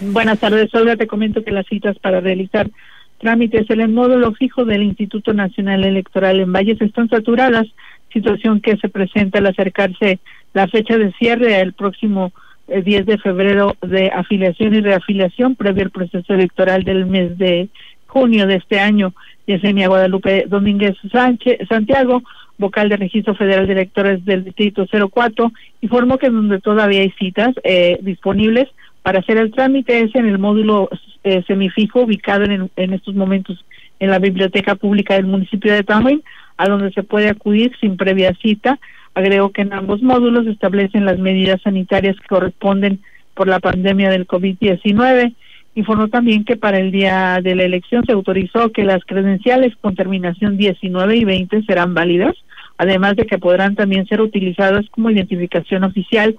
[0.00, 0.96] Buenas tardes, Olga.
[0.96, 2.70] Te comento que las citas para realizar
[3.18, 7.66] trámites en el módulo fijo del Instituto Nacional Electoral en Valles están saturadas,
[8.14, 10.18] situación que se presenta al acercarse
[10.54, 12.32] la fecha de cierre el próximo
[12.68, 17.68] 10 eh, de febrero de afiliación y reafiliación previo al proceso electoral del mes de
[18.06, 19.12] junio de este año.
[19.46, 22.22] Yesenia Guadalupe Domínguez Sánchez, Santiago,
[22.56, 27.54] vocal de Registro Federal de Electores del Distrito 04, informó que donde todavía hay citas
[27.62, 28.68] eh, disponibles
[29.02, 30.88] para hacer el trámite es en el módulo
[31.24, 33.62] eh, semifijo ubicado en, en, estos momentos
[34.00, 36.22] en la Biblioteca Pública del municipio de Tamuín,
[36.56, 38.78] a donde se puede acudir sin previa cita.
[39.14, 43.00] Agregó que en ambos módulos establecen las medidas sanitarias que corresponden
[43.34, 45.34] por la pandemia del COVID-19
[45.76, 49.96] Informó también que para el día de la elección se autorizó que las credenciales con
[49.96, 52.36] terminación 19 y 20 serán válidas,
[52.78, 56.36] además de que podrán también ser utilizadas como identificación oficial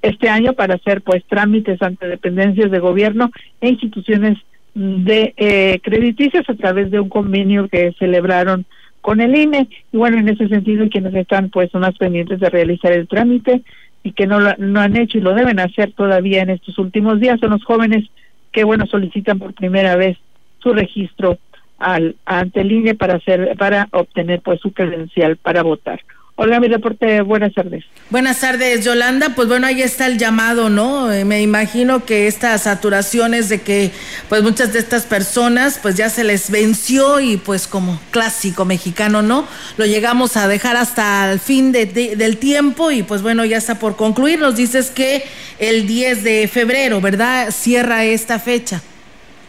[0.00, 4.38] este año para hacer pues trámites ante dependencias de gobierno e instituciones
[4.74, 8.64] de eh, crediticias a través de un convenio que celebraron
[9.00, 12.92] con el INE y bueno en ese sentido quienes están pues más pendientes de realizar
[12.92, 13.62] el trámite
[14.02, 17.20] y que no lo no han hecho y lo deben hacer todavía en estos últimos
[17.20, 18.08] días son los jóvenes
[18.52, 20.18] que bueno solicitan por primera vez
[20.58, 21.38] su registro
[21.78, 26.00] al ante el INE para hacer para obtener pues su credencial para votar.
[26.42, 27.84] Hola, mi reporte, buenas tardes.
[28.08, 29.34] Buenas tardes, Yolanda.
[29.36, 31.12] Pues bueno, ahí está el llamado, ¿no?
[31.12, 33.90] Eh, me imagino que estas saturaciones de que
[34.30, 39.20] pues muchas de estas personas pues ya se les venció y pues como clásico mexicano,
[39.20, 39.46] ¿no?
[39.76, 43.78] Lo llegamos a dejar hasta el fin de, del tiempo y pues bueno, ya está
[43.78, 44.40] por concluir.
[44.40, 45.24] Nos dices que
[45.58, 47.50] el 10 de febrero, ¿verdad?
[47.50, 48.80] Cierra esta fecha.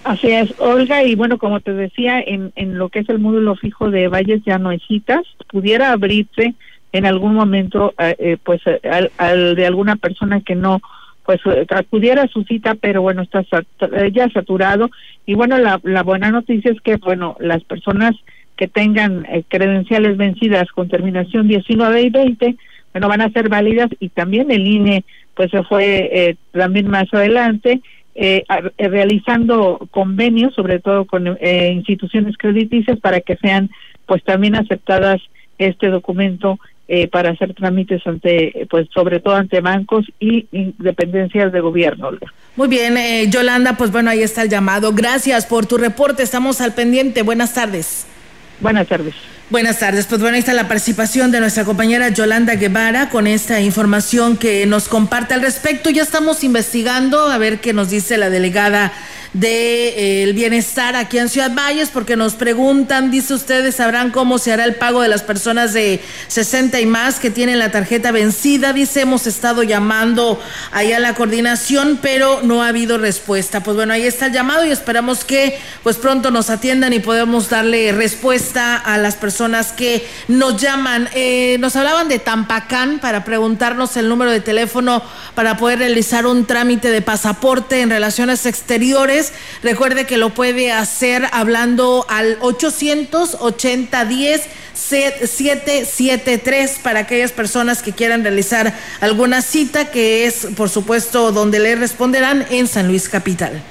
[0.04, 3.56] Así es, Olga, y bueno, como te decía, en, en lo que es el módulo
[3.56, 6.56] fijo de Valles ya no hay citas, pudiera abrirse
[6.94, 8.62] en algún momento eh, eh, pues
[9.18, 10.82] al, de alguna persona que no
[11.26, 13.44] pues eh, acudiera a su cita pero bueno está
[14.12, 14.90] ya saturado.
[15.26, 18.16] Y bueno la, la buena noticia es que bueno las personas
[18.58, 22.56] que tengan credenciales vencidas con terminación 19 y 20
[22.94, 27.82] bueno van a ser válidas y también el INE pues se fue también más adelante
[28.78, 33.72] realizando convenios sobre todo con instituciones crediticias para que sean
[34.06, 35.22] pues también aceptadas
[35.58, 36.60] este documento
[36.94, 40.46] eh, para hacer trámites ante, pues sobre todo ante bancos y,
[40.78, 42.10] dependencias de gobierno.
[42.58, 44.92] Muy bien, eh, Yolanda, pues bueno, ahí está el llamado.
[44.92, 47.22] Gracias por tu reporte, estamos al pendiente.
[47.22, 48.06] Buenas tardes.
[48.60, 49.16] Buenas tardes.
[49.50, 50.06] Buenas tardes.
[50.06, 54.66] Pues bueno, ahí está la participación de nuestra compañera Yolanda Guevara con esta información que
[54.66, 55.92] nos comparte al respecto.
[55.92, 58.92] Ya estamos investigando a ver qué nos dice la delegada
[59.34, 64.52] de eh, bienestar aquí en Ciudad Valles, porque nos preguntan, dice ustedes, sabrán cómo se
[64.52, 68.74] hará el pago de las personas de 60 y más que tienen la tarjeta vencida.
[68.74, 70.42] Dice, hemos estado llamando
[70.72, 73.64] allá a la coordinación, pero no ha habido respuesta.
[73.64, 77.50] Pues bueno, ahí está el llamado y esperamos que pues pronto nos atiendan y podamos
[77.50, 81.08] darle respuesta a las personas que nos llaman.
[81.14, 85.02] Eh, nos hablaban de Tampacán para preguntarnos el número de teléfono
[85.36, 89.21] para poder realizar un trámite de pasaporte en relaciones exteriores
[89.64, 94.42] Recuerde que lo puede hacer hablando al 880 10
[94.74, 101.76] 773 para aquellas personas que quieran realizar alguna cita, que es, por supuesto, donde le
[101.76, 103.62] responderán en San Luis Capital.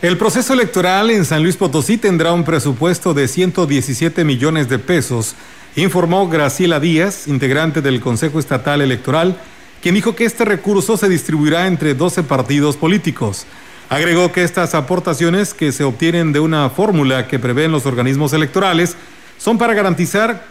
[0.00, 5.34] El proceso electoral en San Luis Potosí tendrá un presupuesto de 117 millones de pesos,
[5.74, 9.36] informó Graciela Díaz, integrante del Consejo Estatal Electoral,
[9.82, 13.44] quien dijo que este recurso se distribuirá entre 12 partidos políticos.
[13.88, 18.96] Agregó que estas aportaciones que se obtienen de una fórmula que prevén los organismos electorales
[19.38, 20.44] son para garantizar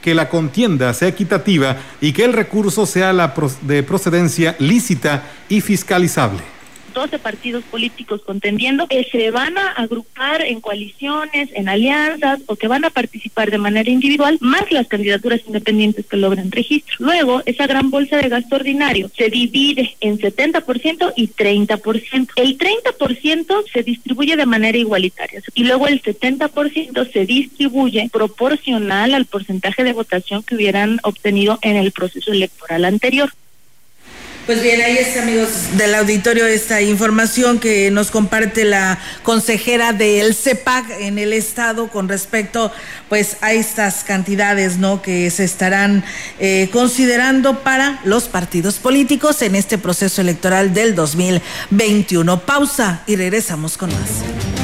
[0.00, 5.60] que la contienda sea equitativa y que el recurso sea la de procedencia lícita y
[5.60, 6.53] fiscalizable.
[6.94, 12.68] 12 partidos políticos contendiendo, que se van a agrupar en coaliciones, en alianzas o que
[12.68, 16.96] van a participar de manera individual, más las candidaturas independientes que logran registro.
[17.00, 22.28] Luego, esa gran bolsa de gasto ordinario se divide en 70% y 30%.
[22.36, 29.24] El 30% se distribuye de manera igualitaria y luego el 70% se distribuye proporcional al
[29.24, 33.30] porcentaje de votación que hubieran obtenido en el proceso electoral anterior.
[34.46, 40.34] Pues bien, ahí está, amigos del auditorio, esta información que nos comparte la consejera del
[40.34, 42.70] CEPAC en el estado con respecto,
[43.08, 45.00] pues, a estas cantidades, ¿no?
[45.00, 46.04] Que se estarán
[46.38, 52.40] eh, considerando para los partidos políticos en este proceso electoral del 2021.
[52.40, 54.63] Pausa y regresamos con más.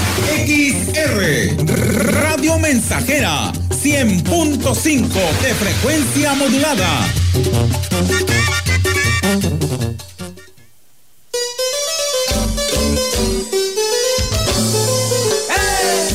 [0.27, 1.55] XR
[2.13, 5.07] Radio Mensajera 100.5
[5.41, 7.07] de frecuencia modulada.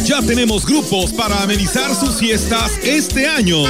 [0.04, 3.64] Ya tenemos grupos para amenizar sus fiestas este año.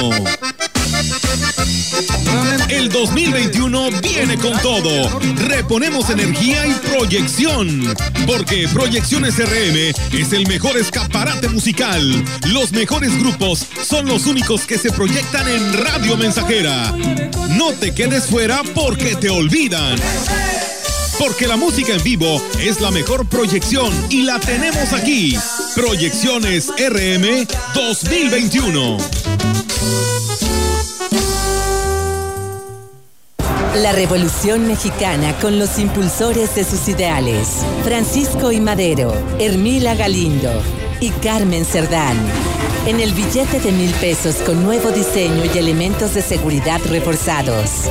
[2.69, 5.19] El 2021 viene con todo.
[5.47, 7.95] Reponemos energía y proyección.
[8.25, 12.23] Porque Proyecciones RM es el mejor escaparate musical.
[12.47, 16.93] Los mejores grupos son los únicos que se proyectan en Radio Mensajera.
[17.57, 19.97] No te quedes fuera porque te olvidan.
[21.17, 25.37] Porque la música en vivo es la mejor proyección y la tenemos aquí.
[25.73, 28.97] Proyecciones RM 2021.
[33.83, 37.63] La Revolución Mexicana con los impulsores de sus ideales.
[37.83, 40.49] Francisco y Madero, Hermila Galindo
[40.99, 42.17] y Carmen Cerdán.
[42.87, 47.83] En el billete de mil pesos con nuevo diseño y elementos de seguridad reforzados.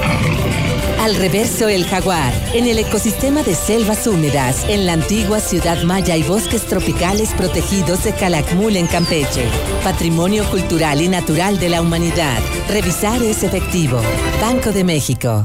[1.00, 6.16] Al reverso el jaguar, en el ecosistema de selvas húmedas, en la antigua ciudad maya
[6.16, 9.46] y bosques tropicales protegidos de Calakmul en Campeche.
[9.84, 12.40] Patrimonio cultural y natural de la humanidad.
[12.68, 14.00] Revisar es efectivo.
[14.40, 15.44] Banco de México.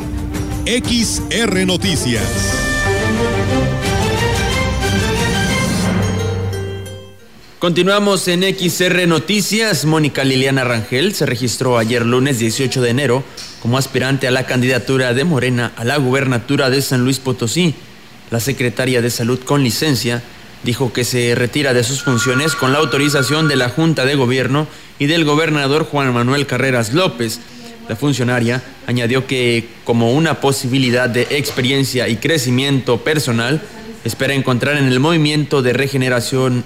[0.65, 2.21] XR Noticias.
[7.57, 9.85] Continuamos en XR Noticias.
[9.85, 13.23] Mónica Liliana Rangel se registró ayer lunes 18 de enero
[13.59, 17.73] como aspirante a la candidatura de Morena a la gubernatura de San Luis Potosí.
[18.29, 20.21] La secretaria de Salud con licencia
[20.63, 24.67] dijo que se retira de sus funciones con la autorización de la Junta de Gobierno
[24.99, 27.39] y del gobernador Juan Manuel Carreras López.
[27.91, 33.61] La funcionaria añadió que como una posibilidad de experiencia y crecimiento personal,
[34.05, 36.63] espera encontrar en el movimiento de regeneración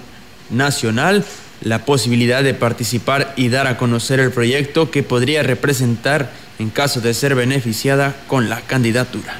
[0.50, 1.24] nacional
[1.62, 7.00] la posibilidad de participar y dar a conocer el proyecto que podría representar en caso
[7.00, 9.34] de ser beneficiada con la candidatura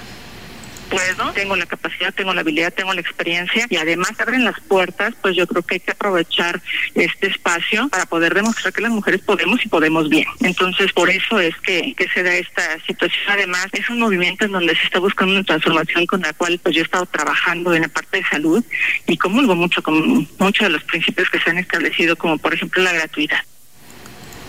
[0.90, 5.14] puedo, tengo la capacidad, tengo la habilidad, tengo la experiencia y además abren las puertas,
[5.20, 6.60] pues yo creo que hay que aprovechar
[6.94, 10.26] este espacio para poder demostrar que las mujeres podemos y podemos bien.
[10.40, 13.24] Entonces, por eso es que, que se da esta situación.
[13.28, 16.74] Además, es un movimiento en donde se está buscando una transformación con la cual pues
[16.74, 18.64] yo he estado trabajando en la parte de salud
[19.06, 22.82] y comulgo mucho con muchos de los principios que se han establecido, como por ejemplo
[22.82, 23.40] la gratuidad.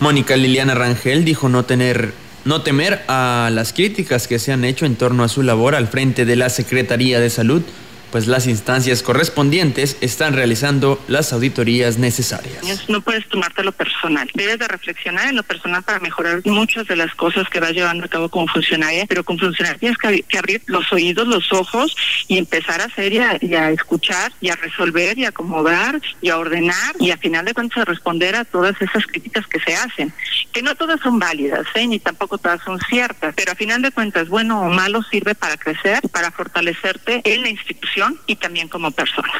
[0.00, 2.12] Mónica Liliana Rangel dijo no tener
[2.48, 5.86] no temer a las críticas que se han hecho en torno a su labor al
[5.86, 7.62] frente de la Secretaría de Salud
[8.10, 12.88] pues las instancias correspondientes están realizando las auditorías necesarias.
[12.88, 14.30] No puedes tomártelo personal.
[14.34, 18.04] Debes de reflexionar en lo personal para mejorar muchas de las cosas que vas llevando
[18.04, 21.94] a cabo como funcionaria, pero como funcionaria tienes que, abrir los oídos, los ojos
[22.28, 26.38] y empezar a hacer y a, escuchar y a resolver y a acomodar y a
[26.38, 30.12] ordenar y a final de cuentas a responder a todas esas críticas que se hacen.
[30.52, 31.86] Que no todas son válidas, ¿eh?
[31.86, 35.56] ni tampoco todas son ciertas, pero a final de cuentas, bueno o malo, sirve para
[35.56, 39.32] crecer, para fortalecerte en la institución y también como persona.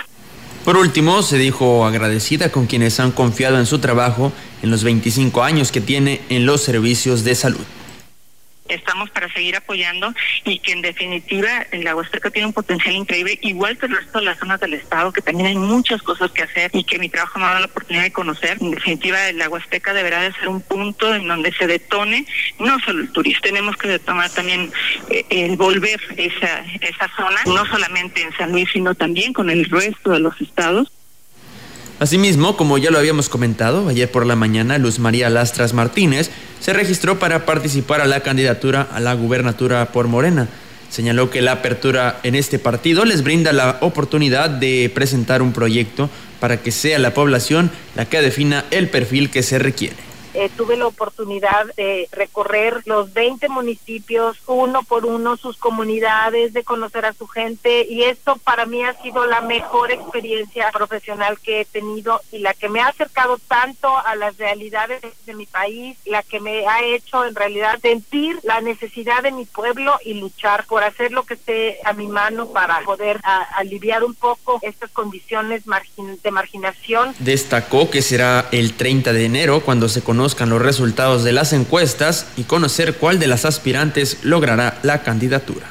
[0.64, 4.32] Por último, se dijo agradecida con quienes han confiado en su trabajo
[4.62, 7.64] en los 25 años que tiene en los servicios de salud
[8.68, 10.14] estamos para seguir apoyando
[10.44, 14.26] y que en definitiva la Huasteca tiene un potencial increíble, igual que el resto de
[14.26, 17.38] las zonas del estado, que también hay muchas cosas que hacer y que mi trabajo
[17.38, 18.58] me ha dado la oportunidad de conocer.
[18.60, 22.26] En definitiva, la Huasteca deberá de ser un punto en donde se detone
[22.58, 24.70] no solo el turismo, tenemos que detonar también
[25.10, 29.64] eh, el volver esa, esa zona, no solamente en San Luis, sino también con el
[29.66, 30.92] resto de los estados.
[32.00, 36.30] Asimismo, como ya lo habíamos comentado, ayer por la mañana Luz María Lastras Martínez
[36.60, 40.46] se registró para participar a la candidatura a la gubernatura por Morena.
[40.90, 46.08] Señaló que la apertura en este partido les brinda la oportunidad de presentar un proyecto
[46.38, 50.07] para que sea la población la que defina el perfil que se requiere.
[50.38, 56.62] Eh, tuve la oportunidad de recorrer los 20 municipios uno por uno, sus comunidades, de
[56.62, 61.62] conocer a su gente y esto para mí ha sido la mejor experiencia profesional que
[61.62, 65.98] he tenido y la que me ha acercado tanto a las realidades de, mi país,
[66.06, 70.66] la que me ha hecho en realidad sentir la necesidad de mi pueblo y luchar
[70.66, 73.20] por hacer lo que esté a mi mano para poder
[73.56, 75.64] aliviar un poco estas condiciones
[76.22, 77.12] de marginación.
[77.18, 81.54] Destacó que será el 30 de enero cuando se conoce conozcan los resultados de las
[81.54, 85.66] encuestas y conocer cuál de las aspirantes logrará la candidatura.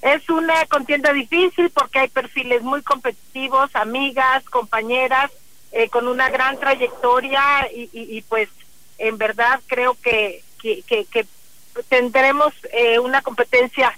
[0.00, 5.32] Es una contienda difícil porque hay perfiles muy competitivos, amigas, compañeras,
[5.72, 7.42] eh, con una gran trayectoria
[7.72, 8.48] y, pues
[8.98, 10.44] en verdad creo que,
[11.88, 13.92] tendremos eh, una competencia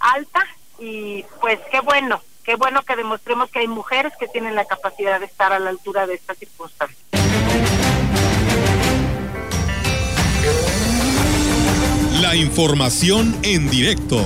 [0.00, 0.46] alta
[0.78, 5.20] y pues qué bueno, qué bueno que demostremos que hay mujeres que tienen la capacidad
[5.20, 6.96] de estar a la altura de esta circunstancia.
[12.22, 14.18] La información en directo.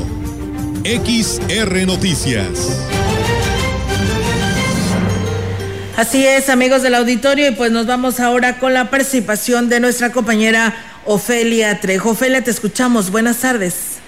[0.85, 2.87] XR Noticias.
[5.97, 10.13] Así es, amigos del auditorio, y pues nos vamos ahora con la participación de nuestra
[10.13, 10.75] compañera
[11.07, 12.11] Ofelia Trejo.
[12.11, 13.11] Ofelia, te escuchamos.
[13.11, 14.03] Buenas tardes.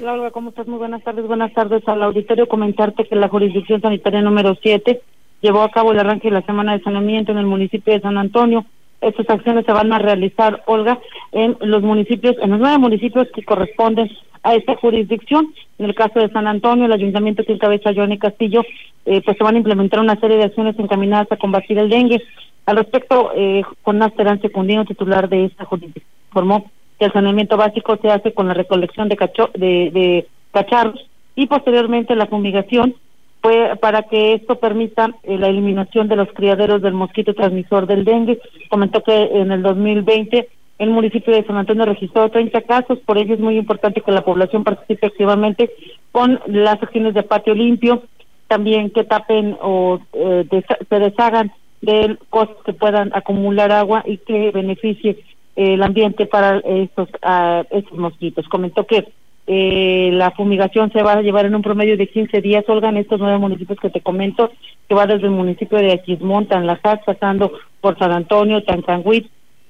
[0.00, 0.66] Hola, Olga, ¿cómo estás?
[0.66, 1.24] Muy buenas tardes.
[1.24, 2.48] Buenas tardes al auditorio.
[2.48, 5.00] Comentarte que la jurisdicción sanitaria número 7
[5.42, 8.18] llevó a cabo el arranque de la semana de saneamiento en el municipio de San
[8.18, 8.66] Antonio
[9.00, 10.98] estas acciones se van a realizar, Olga,
[11.32, 14.10] en los municipios, en los nueve municipios que corresponden
[14.42, 15.54] a esta jurisdicción.
[15.78, 18.62] En el caso de San Antonio, el ayuntamiento que encabeza Johnny Castillo,
[19.06, 22.22] eh, pues se van a implementar una serie de acciones encaminadas a combatir el dengue.
[22.66, 27.96] Al respecto, eh, con Terán Secundino, titular de esta jurisdicción, informó que el saneamiento básico
[28.02, 32.96] se hace con la recolección de, cacho de, de cacharros y posteriormente la fumigación
[33.40, 38.04] fue para que esto permita eh, la eliminación de los criaderos del mosquito transmisor del
[38.04, 38.40] dengue.
[38.68, 43.34] Comentó que en el 2020 el municipio de San Antonio registró 30 casos, por ello
[43.34, 45.70] es muy importante que la población participe activamente
[46.12, 48.04] con las acciones de patio limpio,
[48.46, 50.46] también que tapen o eh,
[50.88, 55.18] se deshagan de cosas que puedan acumular agua y que beneficie
[55.56, 58.48] el ambiente para estos, uh, estos mosquitos.
[58.48, 59.08] Comentó que
[59.50, 63.18] eh, la fumigación se va a llevar en un promedio de 15 días, Olga, estos
[63.18, 64.52] nueve municipios que te comento,
[64.86, 69.26] que va desde el municipio de Aquismón, Tanlajas, pasando por San Antonio, Tancanhuit,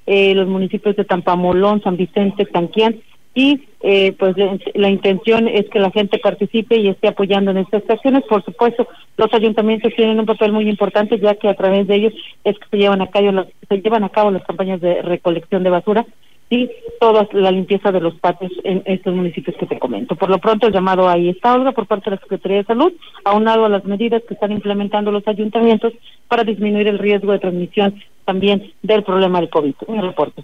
[0.07, 2.97] eh, los municipios de Tampamolón, San Vicente, Tanquián,
[3.35, 4.35] y eh, pues
[4.75, 8.25] la intención es que la gente participe y esté apoyando en estas acciones.
[8.25, 12.15] Por supuesto, los ayuntamientos tienen un papel muy importante, ya que a través de ellos
[12.43, 15.71] es que se llevan a cabo, se llevan a cabo las campañas de recolección de
[15.71, 16.05] basura
[16.51, 16.71] y
[17.01, 20.17] toda la limpieza de los patios en estos municipios que te comento.
[20.17, 22.93] Por lo pronto el llamado ahí está, Olga, por parte de la Secretaría de Salud,
[23.25, 25.93] aunado a las medidas que están implementando los ayuntamientos
[26.27, 29.75] para disminuir el riesgo de transmisión también del problema del COVID.
[29.87, 30.43] Un reporte.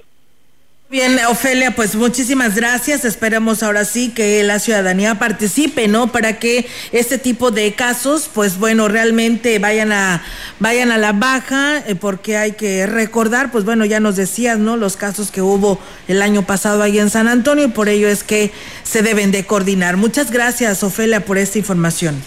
[0.91, 3.05] Bien, Ofelia, pues muchísimas gracias.
[3.07, 6.13] Esperemos ahora sí que la ciudadanía participe, ¿no?
[6.13, 10.23] Para que este tipo de casos, pues bueno, realmente vayan a
[10.61, 14.77] vayan a la baja, eh, porque hay que recordar, pues bueno, ya nos decías, ¿no?
[14.77, 18.23] Los casos que hubo el año pasado ahí en San Antonio y por ello es
[18.23, 19.97] que se deben de coordinar.
[19.97, 22.23] Muchas gracias, Ofelia, por esta información.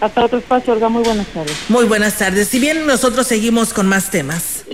[0.00, 0.88] Hasta otro espacio, Olga.
[0.88, 1.56] Muy buenas tardes.
[1.68, 2.48] Muy buenas tardes.
[2.48, 4.64] Si bien nosotros seguimos con más temas.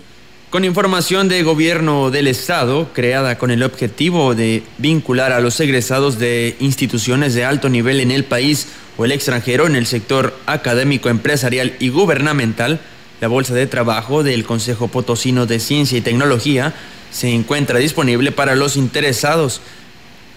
[0.51, 6.19] Con información de gobierno del Estado, creada con el objetivo de vincular a los egresados
[6.19, 11.09] de instituciones de alto nivel en el país o el extranjero en el sector académico,
[11.09, 12.81] empresarial y gubernamental,
[13.21, 16.75] la Bolsa de Trabajo del Consejo Potosino de Ciencia y Tecnología
[17.13, 19.61] se encuentra disponible para los interesados.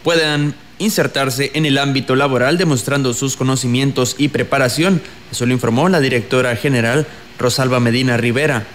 [0.03, 5.01] Puedan insertarse en el ámbito laboral demostrando sus conocimientos y preparación.
[5.31, 7.07] Eso lo informó la directora general
[7.39, 8.67] Rosalba Medina Rivera.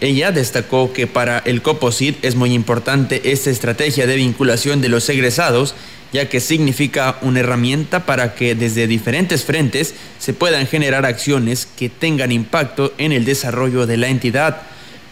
[0.00, 5.08] Ella destacó que para el COPOSIT es muy importante esta estrategia de vinculación de los
[5.08, 5.74] egresados,
[6.12, 11.88] ya que significa una herramienta para que desde diferentes frentes se puedan generar acciones que
[11.88, 14.62] tengan impacto en el desarrollo de la entidad.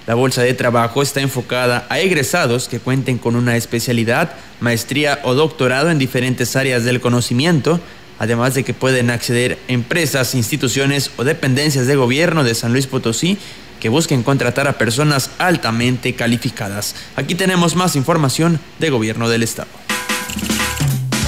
[0.06, 5.32] La bolsa de trabajo está enfocada a egresados que cuenten con una especialidad, maestría o
[5.32, 7.80] doctorado en diferentes áreas del conocimiento,
[8.18, 13.38] además de que pueden acceder empresas, instituciones o dependencias de gobierno de San Luis Potosí
[13.84, 16.94] que busquen contratar a personas altamente calificadas.
[17.16, 19.68] Aquí tenemos más información de gobierno del estado.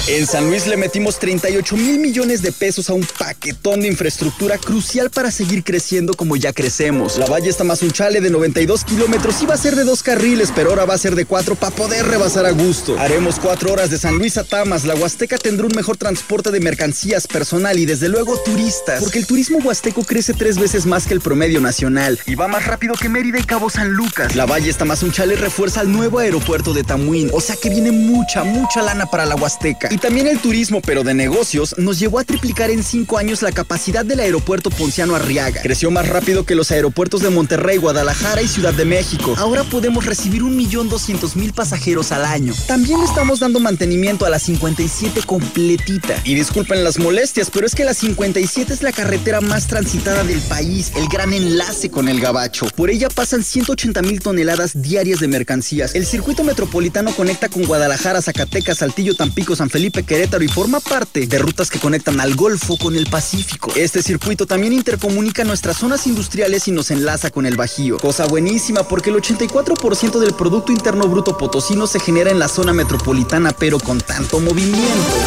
[0.09, 4.57] En San Luis le metimos 38 mil millones de pesos a un paquetón de infraestructura
[4.57, 7.17] crucial para seguir creciendo como ya crecemos.
[7.17, 10.53] La Valle está más un chale de 92 kilómetros, iba a ser de dos carriles,
[10.55, 12.97] pero ahora va a ser de cuatro para poder rebasar a gusto.
[12.97, 14.85] Haremos cuatro horas de San Luis a Tamas.
[14.85, 19.27] La Huasteca tendrá un mejor transporte de mercancías personal y desde luego turistas, porque el
[19.27, 23.09] turismo huasteco crece tres veces más que el promedio nacional y va más rápido que
[23.09, 24.37] Mérida y Cabo San Lucas.
[24.37, 27.69] La Valle está más un chale refuerza el nuevo aeropuerto de Tamuín, o sea que
[27.69, 29.89] viene mucha, mucha lana para la Huasteca.
[29.97, 33.51] Y también el turismo, pero de negocios, nos llevó a triplicar en cinco años la
[33.51, 35.59] capacidad del aeropuerto Ponciano Arriaga.
[35.63, 39.33] Creció más rápido que los aeropuertos de Monterrey, Guadalajara y Ciudad de México.
[39.39, 42.53] Ahora podemos recibir un millón doscientos mil pasajeros al año.
[42.67, 46.21] También estamos dando mantenimiento a la 57 completita.
[46.23, 50.41] Y disculpen las molestias, pero es que la 57 es la carretera más transitada del
[50.41, 52.67] país, el gran enlace con el Gabacho.
[52.75, 55.95] Por ella pasan 180 mil toneladas diarias de mercancías.
[55.95, 61.25] El circuito metropolitano conecta con Guadalajara, Zacatecas, Saltillo, Tampico, San Felipe, Querétaro y forma parte
[61.27, 63.71] de rutas que conectan al Golfo con el Pacífico.
[63.75, 67.97] Este circuito también intercomunica nuestras zonas industriales y nos enlaza con el Bajío.
[67.97, 72.73] Cosa buenísima porque el 84% del Producto Interno Bruto potosino se genera en la zona
[72.73, 74.77] metropolitana, pero con tanto movimiento.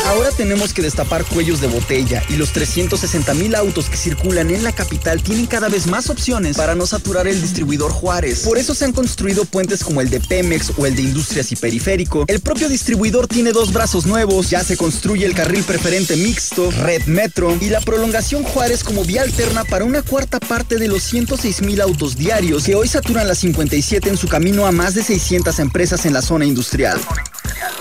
[0.07, 4.63] Ahora tenemos que destapar cuellos de botella y los 360 mil autos que circulan en
[4.63, 8.41] la capital tienen cada vez más opciones para no saturar el distribuidor Juárez.
[8.41, 11.57] Por eso se han construido puentes como el de Pemex o el de Industrias y
[11.57, 12.25] Periférico.
[12.29, 17.07] El propio distribuidor tiene dos brazos nuevos, ya se construye el carril preferente mixto, Red
[17.07, 21.63] Metro y la prolongación Juárez como vía alterna para una cuarta parte de los 106
[21.63, 25.59] mil autos diarios que hoy saturan la 57 en su camino a más de 600
[25.59, 26.99] empresas en la zona industrial.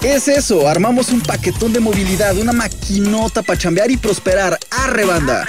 [0.02, 4.58] Es eso, armamos un paquetón de movilidad, una maquinota para chambear y prosperar.
[4.72, 5.46] ¡Arre banda!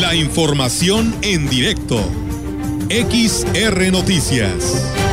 [0.00, 2.29] La información en directo.
[2.90, 5.09] XR Noticias.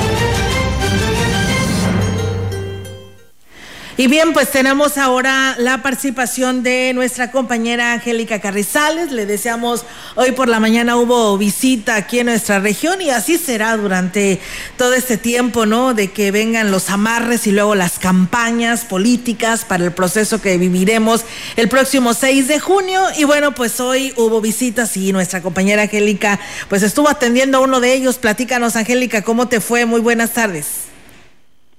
[3.99, 9.11] Y bien, pues tenemos ahora la participación de nuestra compañera Angélica Carrizales.
[9.11, 13.75] Le deseamos, hoy por la mañana hubo visita aquí en nuestra región y así será
[13.75, 14.39] durante
[14.77, 15.95] todo este tiempo, ¿no?
[15.95, 21.25] De que vengan los amarres y luego las campañas políticas para el proceso que viviremos
[21.55, 23.01] el próximo 6 de junio.
[23.17, 26.39] Y bueno, pues hoy hubo visitas y nuestra compañera Angélica
[26.69, 28.19] pues estuvo atendiendo a uno de ellos.
[28.19, 29.85] Platícanos, Angélica, ¿cómo te fue?
[29.85, 30.87] Muy buenas tardes.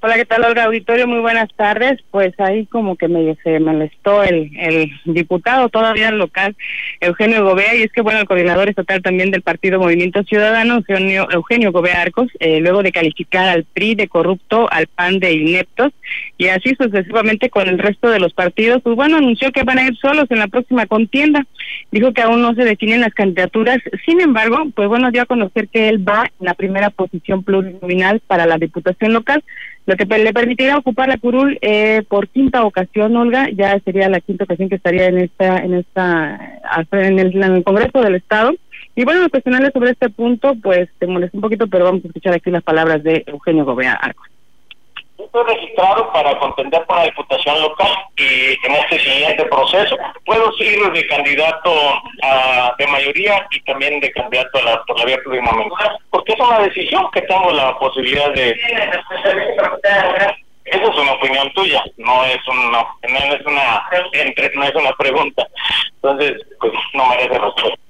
[0.01, 1.09] Hola, ¿qué tal, Olga Auditorio?
[1.09, 1.99] Muy buenas tardes.
[2.13, 6.55] Pues ahí como que me se molestó el, el diputado todavía local,
[7.01, 11.27] Eugenio Gobea, y es que, bueno, el coordinador estatal también del Partido Movimiento Ciudadano, Eugenio,
[11.33, 15.93] Eugenio Gobea Arcos, eh, luego de calificar al PRI de corrupto, al PAN de ineptos,
[16.37, 19.85] y así sucesivamente con el resto de los partidos, pues bueno, anunció que van a
[19.85, 21.45] ir solos en la próxima contienda.
[21.91, 25.67] Dijo que aún no se definen las candidaturas, sin embargo, pues bueno, dio a conocer
[25.67, 29.43] que él va en la primera posición plurinominal para la diputación local,
[29.87, 34.21] lo que le permitirá ocupar la curul eh, por quinta ocasión, Olga, ya sería la
[34.21, 36.61] quinta ocasión que estaría en esta, en esta,
[36.93, 38.53] en el, Congreso del Estado.
[38.95, 42.35] Y bueno, cuestionarle sobre este punto, pues te molesta un poquito, pero vamos a escuchar
[42.35, 44.29] aquí las palabras de Eugenio Gobea Arcos.
[45.19, 50.81] Estoy registrado para contender por la Diputación Local y en este siguiente proceso puedo seguir
[50.93, 51.73] de candidato
[52.23, 56.41] a, de mayoría y también de candidato a la, por la vía plurinominal, porque es
[56.41, 58.51] una decisión que tengo la posibilidad de...
[60.65, 63.89] Esa es una opinión tuya, no es una, no es una,
[64.55, 65.49] no es una pregunta.
[65.95, 67.88] Entonces, pues no merece respuesta.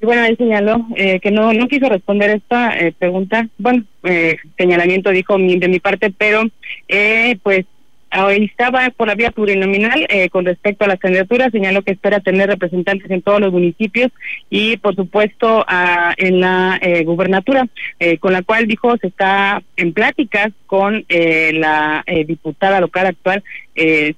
[0.00, 3.48] Y bueno, ahí señaló eh, que no no quiso responder esta eh, pregunta.
[3.58, 6.42] Bueno, eh, señalamiento dijo de mi parte, pero
[6.86, 7.66] eh, pues
[8.10, 12.48] estaba por la vía plurinominal eh, con respecto a las candidaturas, señaló que espera tener
[12.48, 14.10] representantes en todos los municipios
[14.50, 17.66] y por supuesto a, en la eh, gubernatura,
[17.98, 23.42] eh, con la cual dijo se está en pláticas con la diputada local actual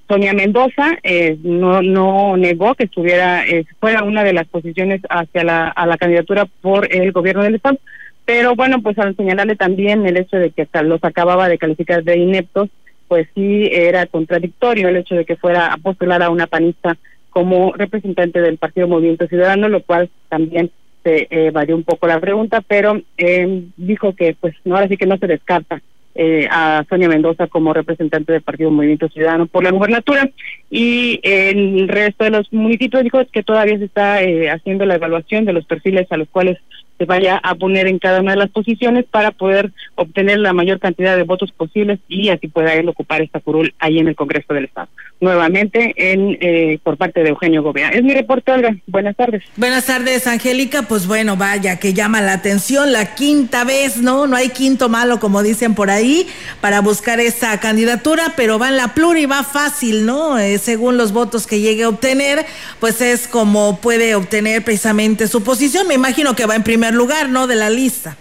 [0.07, 0.97] Sonia Mendoza,
[1.43, 3.43] no no negó que estuviera
[3.79, 7.79] fuera una de las posiciones hacia la a la candidatura por el gobierno del estado.
[8.25, 12.03] Pero bueno, pues al señalarle también el hecho de que hasta los acababa de calificar
[12.03, 12.69] de ineptos,
[13.11, 16.95] pues sí era contradictorio el hecho de que fuera a postular a una panista
[17.29, 20.71] como representante del Partido Movimiento Ciudadano, lo cual también
[21.03, 24.95] se eh, varió un poco la pregunta, pero eh, dijo que pues no ahora sí
[24.95, 25.81] que no se descarta
[26.15, 30.29] eh, a Sonia Mendoza como representante del Partido Movimiento Ciudadano por la gubernatura.
[30.69, 35.43] Y el resto de los municipios dijo que todavía se está eh, haciendo la evaluación
[35.43, 36.59] de los perfiles a los cuales
[37.01, 40.79] se vaya a poner en cada una de las posiciones para poder obtener la mayor
[40.79, 44.53] cantidad de votos posibles y así pueda él ocupar esta curul ahí en el Congreso
[44.53, 44.87] del Estado.
[45.19, 47.89] Nuevamente en eh, por parte de Eugenio Gobea.
[47.89, 48.75] Es mi reporte, Olga.
[48.85, 49.43] Buenas tardes.
[49.55, 50.83] Buenas tardes, Angélica.
[50.83, 54.27] Pues bueno, vaya, que llama la atención la quinta vez, ¿no?
[54.27, 56.27] No hay quinto malo, como dicen por ahí,
[56.59, 60.37] para buscar esa candidatura, pero va en la pluri, va fácil, ¿no?
[60.37, 62.45] Eh, según los votos que llegue a obtener,
[62.79, 65.87] pues es como puede obtener precisamente su posición.
[65.87, 67.47] Me imagino que va en primer lugar, ¿no?
[67.47, 68.17] De la lista.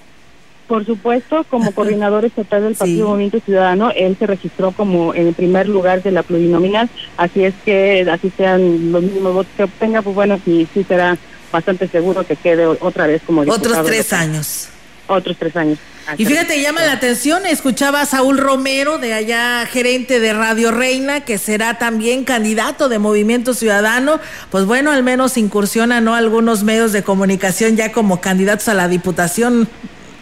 [0.66, 5.34] Por supuesto, como coordinador estatal del Partido Movimiento Ciudadano, él se registró como en el
[5.34, 10.00] primer lugar de la plurinominal, así es que así sean los mismos votos que obtenga,
[10.02, 11.18] pues bueno, sí, sí será
[11.50, 13.68] bastante seguro que quede otra vez como diputado.
[13.68, 14.68] Otros tres años.
[15.10, 15.76] Otros tres años.
[16.16, 21.22] Y fíjate, llama la atención, escuchaba a Saúl Romero, de allá gerente de Radio Reina,
[21.22, 24.20] que será también candidato de Movimiento Ciudadano.
[24.50, 26.14] Pues bueno, al menos incursiona, ¿no?
[26.14, 29.68] Algunos medios de comunicación ya como candidatos a la Diputación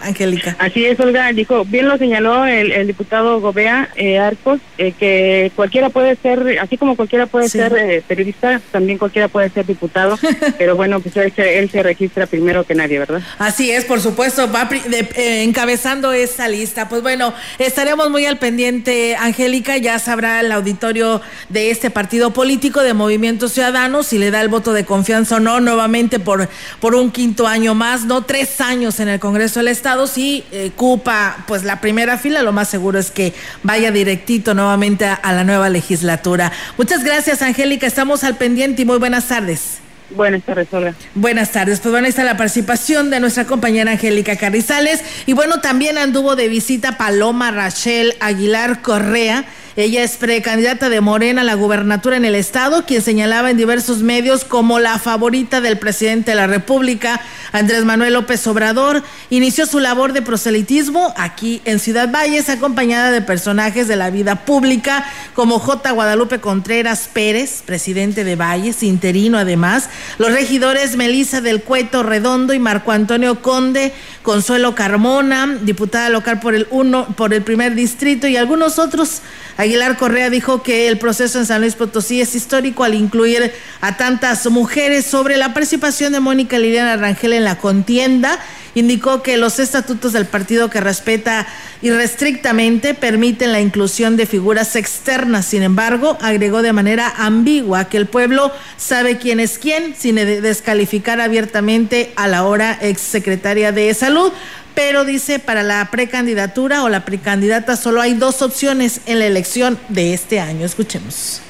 [0.00, 0.56] Angélica.
[0.58, 5.90] Así es, Olga, dijo, bien lo señaló el, diputado Gobea eh, Arcos, eh, que cualquiera
[5.90, 10.18] puede ser, así como cualquiera puede ser eh, periodista, también cualquiera puede ser diputado,
[10.58, 13.20] pero bueno, pues él, él, se registra primero que nadie, ¿verdad?
[13.38, 14.68] Así es, por supuesto, va
[15.16, 16.88] encabezando esa lista.
[16.88, 22.82] Pues bueno, estaremos muy al pendiente, Angélica, ya sabrá el auditorio de este partido político
[22.82, 26.48] de Movimiento Ciudadano si le da el voto de confianza o no, nuevamente por,
[26.80, 30.70] por un quinto año más, no tres años en el Congreso del Estado si eh,
[30.74, 33.32] ocupa pues la primera fila, lo más seguro es que
[33.62, 36.52] vaya directito nuevamente a, la nueva legislatura.
[36.76, 37.86] Muchas gracias, Angélica.
[37.86, 39.78] Estamos al pendiente y muy buenas tardes.
[40.10, 40.94] Buenas tardes, Olga.
[41.14, 41.80] Buenas tardes.
[41.80, 45.02] Pues bueno, ahí está la participación de nuestra compañera Angélica Carrizales.
[45.26, 49.44] Y bueno, también anduvo de visita Paloma Rachel Aguilar Correa
[49.78, 53.98] ella es precandidata de Morena a la gubernatura en el estado, quien señalaba en diversos
[53.98, 57.20] medios como la favorita del presidente de la República,
[57.52, 59.04] Andrés Manuel López Obrador.
[59.30, 64.44] Inició su labor de proselitismo aquí en Ciudad Valles, acompañada de personajes de la vida
[64.44, 65.04] pública
[65.34, 65.92] como J.
[65.92, 72.58] Guadalupe Contreras Pérez, presidente de Valles, interino además, los regidores Melisa del Cueto Redondo y
[72.58, 73.92] Marco Antonio Conde,
[74.24, 79.22] Consuelo Carmona, diputada local por el uno, por el primer distrito y algunos otros.
[79.68, 83.52] Aguilar Correa dijo que el proceso en San Luis Potosí es histórico al incluir
[83.82, 88.38] a tantas mujeres sobre la participación de Mónica Liliana Rangel en la contienda.
[88.74, 91.46] Indicó que los estatutos del partido que respeta
[91.82, 95.44] irrestrictamente permiten la inclusión de figuras externas.
[95.44, 101.20] Sin embargo, agregó de manera ambigua que el pueblo sabe quién es quién sin descalificar
[101.20, 104.32] abiertamente a la hora exsecretaria de Salud
[104.78, 109.76] pero dice para la precandidatura o la precandidata solo hay dos opciones en la elección
[109.88, 110.64] de este año.
[110.64, 111.40] Escuchemos.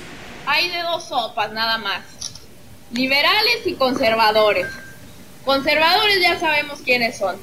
[0.47, 2.01] Hay de dos sopas nada más,
[2.91, 4.67] liberales y conservadores.
[5.45, 7.37] Conservadores ya sabemos quiénes son.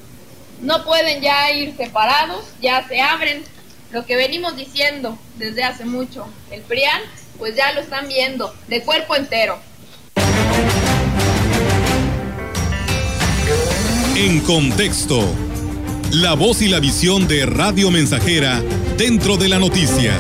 [0.59, 3.43] No pueden ya ir separados, ya se abren.
[3.91, 6.99] Lo que venimos diciendo desde hace mucho, el PRIAN,
[7.37, 9.59] pues ya lo están viendo, de cuerpo entero.
[14.15, 15.54] En contexto
[16.21, 18.63] la voz y la visión de Radio Mensajera
[18.97, 20.13] dentro de la noticia.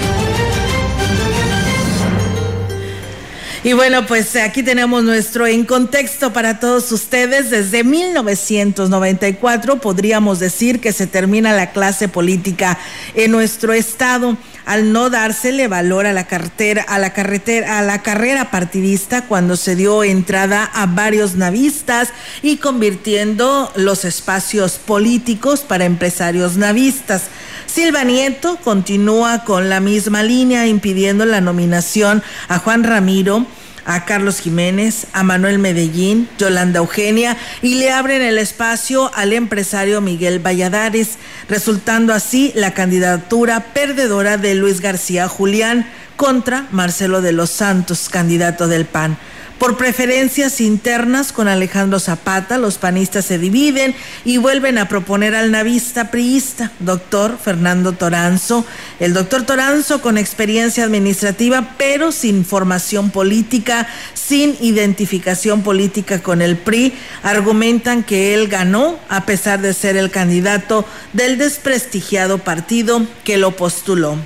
[3.63, 7.49] Y bueno, pues aquí tenemos nuestro en contexto para todos ustedes.
[7.49, 12.77] Desde 1994 podríamos decir que se termina la clase política
[13.15, 18.01] en nuestro estado al no dársele valor a la cartera, a la carretera, a la
[18.01, 22.09] carrera partidista cuando se dio entrada a varios navistas
[22.41, 27.23] y convirtiendo los espacios políticos para empresarios navistas.
[27.65, 33.45] Silva Nieto continúa con la misma línea impidiendo la nominación a Juan Ramiro
[33.85, 40.01] a Carlos Jiménez, a Manuel Medellín, Yolanda Eugenia y le abren el espacio al empresario
[40.01, 41.17] Miguel Valladares,
[41.47, 48.67] resultando así la candidatura perdedora de Luis García Julián contra Marcelo de los Santos, candidato
[48.67, 49.17] del PAN.
[49.59, 53.95] Por preferencias internas con Alejandro Zapata, los panistas se dividen
[54.25, 58.65] y vuelven a proponer al navista priista, doctor Fernando Toranzo.
[58.99, 66.57] El doctor Toranzo con experiencia administrativa, pero sin formación política, sin identificación política con el
[66.57, 66.93] PRI,
[67.23, 73.55] argumentan que él ganó a pesar de ser el candidato del desprestigiado partido que lo
[73.55, 74.17] postuló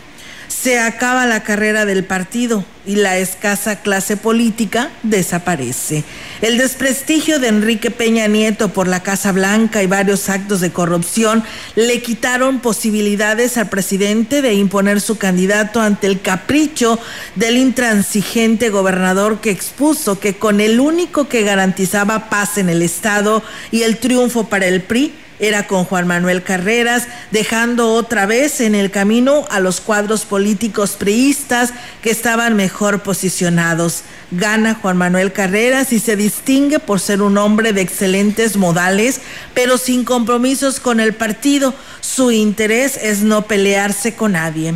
[0.62, 6.03] se acaba la carrera del partido y la escasa clase política desaparece.
[6.41, 11.43] El desprestigio de Enrique Peña Nieto por la Casa Blanca y varios actos de corrupción
[11.76, 16.99] le quitaron posibilidades al presidente de imponer su candidato ante el capricho
[17.36, 23.43] del intransigente gobernador que expuso que con el único que garantizaba paz en el Estado
[23.72, 28.75] y el triunfo para el PRI, era con Juan Manuel Carreras, dejando otra vez en
[28.75, 34.03] el camino a los cuadros políticos priistas que estaban mejor posicionados.
[34.31, 39.21] Gana Juan Manuel Carreras y se distingue por ser un hombre de excelentes modales,
[39.53, 41.73] pero sin compromisos con el partido.
[42.01, 44.75] Su interés es no pelearse con nadie.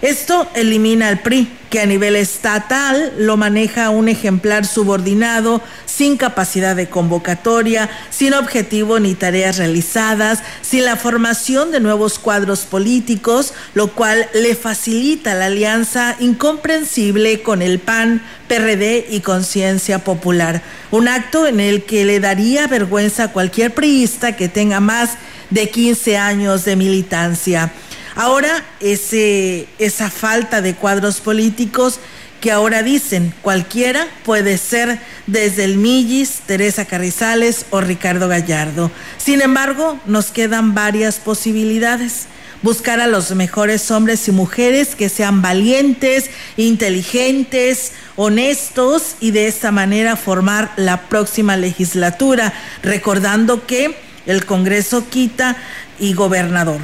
[0.00, 6.76] Esto elimina al PRI, que a nivel estatal lo maneja un ejemplar subordinado, sin capacidad
[6.76, 13.88] de convocatoria, sin objetivo ni tareas realizadas, sin la formación de nuevos cuadros políticos, lo
[13.88, 20.62] cual le facilita la alianza incomprensible con el PAN, PRD y Conciencia Popular.
[20.92, 25.18] Un acto en el que le daría vergüenza a cualquier priista que tenga más
[25.50, 27.72] de 15 años de militancia.
[28.18, 32.00] Ahora esa falta de cuadros políticos
[32.40, 34.98] que ahora dicen cualquiera puede ser
[35.28, 38.90] desde el Millis, Teresa Carrizales o Ricardo Gallardo.
[39.18, 42.26] Sin embargo, nos quedan varias posibilidades.
[42.60, 49.70] Buscar a los mejores hombres y mujeres que sean valientes, inteligentes, honestos y de esta
[49.70, 52.52] manera formar la próxima legislatura,
[52.82, 53.96] recordando que
[54.26, 55.56] el Congreso quita
[56.00, 56.80] y gobernador.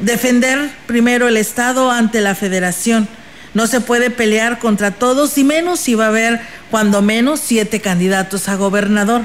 [0.00, 3.08] Defender primero el Estado ante la Federación.
[3.54, 6.40] No se puede pelear contra todos y menos si va a haber
[6.70, 9.22] cuando menos siete candidatos a gobernador.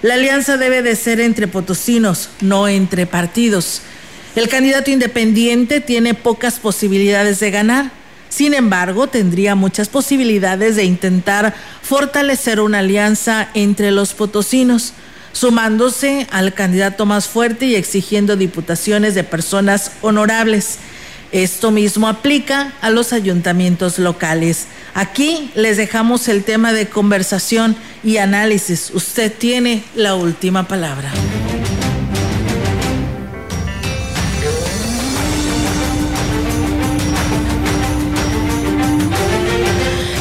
[0.00, 3.82] La alianza debe de ser entre potosinos, no entre partidos.
[4.34, 7.90] El candidato independiente tiene pocas posibilidades de ganar.
[8.30, 14.94] Sin embargo, tendría muchas posibilidades de intentar fortalecer una alianza entre los potosinos
[15.32, 20.78] sumándose al candidato más fuerte y exigiendo diputaciones de personas honorables.
[21.32, 24.66] Esto mismo aplica a los ayuntamientos locales.
[24.94, 28.90] Aquí les dejamos el tema de conversación y análisis.
[28.92, 31.12] Usted tiene la última palabra.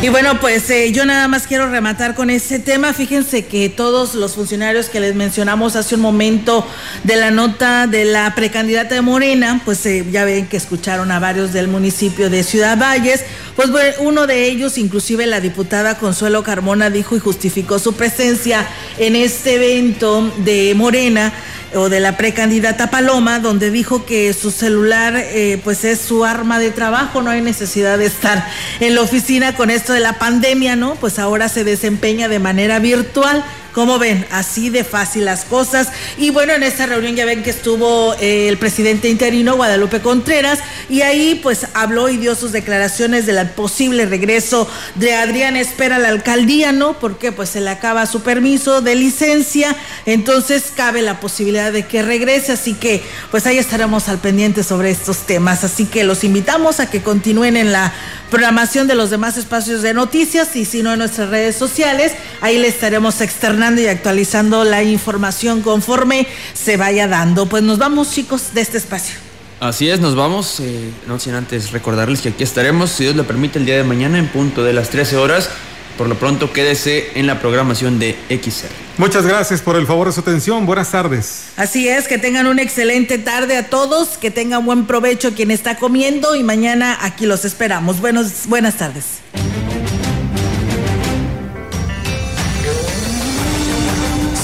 [0.02, 2.93] Y bueno, pues eh, yo nada más quiero rematar con ese tema.
[2.93, 6.66] Fíjense que todos los funcionarios que les mencionamos hace un momento
[7.04, 11.20] de la nota de la precandidata de Morena, pues eh, ya ven que escucharon a
[11.20, 13.26] varios del municipio de Ciudad Valles.
[13.60, 18.66] Pues bueno, uno de ellos, inclusive la diputada Consuelo Carmona, dijo y justificó su presencia
[18.97, 21.34] en este evento de Morena
[21.76, 26.57] o de la precandidata Paloma, donde dijo que su celular eh, pues es su arma
[26.57, 28.47] de trabajo, no hay necesidad de estar
[28.80, 30.95] en la oficina con esto de la pandemia, ¿no?
[30.95, 33.43] Pues ahora se desempeña de manera virtual.
[33.80, 35.88] Como ven, así de fácil las cosas.
[36.18, 40.60] Y bueno, en esta reunión ya ven que estuvo eh, el presidente interino Guadalupe Contreras
[40.90, 46.00] y ahí pues habló y dio sus declaraciones del posible regreso de Adrián Espera a
[46.00, 47.00] la alcaldía, ¿no?
[47.00, 49.74] Porque pues se le acaba su permiso de licencia,
[50.06, 53.02] entonces cabe la posibilidad de que regrese, así que
[53.32, 55.64] pues ahí estaremos al pendiente sobre estos temas.
[55.64, 57.94] Así que los invitamos a que continúen en la
[58.30, 62.12] programación de los demás espacios de noticias y si no en nuestras redes sociales,
[62.42, 67.46] ahí le estaremos externando y actualizando la información conforme se vaya dando.
[67.46, 69.16] Pues nos vamos chicos de este espacio.
[69.60, 70.60] Así es, nos vamos.
[70.62, 73.84] Eh, no sin antes recordarles que aquí estaremos, si Dios lo permite, el día de
[73.84, 75.50] mañana en punto de las 13 horas.
[75.98, 78.70] Por lo pronto, quédese en la programación de XR.
[78.98, 80.66] Muchas gracias por el favor de su atención.
[80.66, 81.48] Buenas tardes.
[81.58, 85.76] Así es, que tengan una excelente tarde a todos, que tengan buen provecho quien está
[85.76, 88.00] comiendo y mañana aquí los esperamos.
[88.00, 89.20] Buenos, buenas tardes.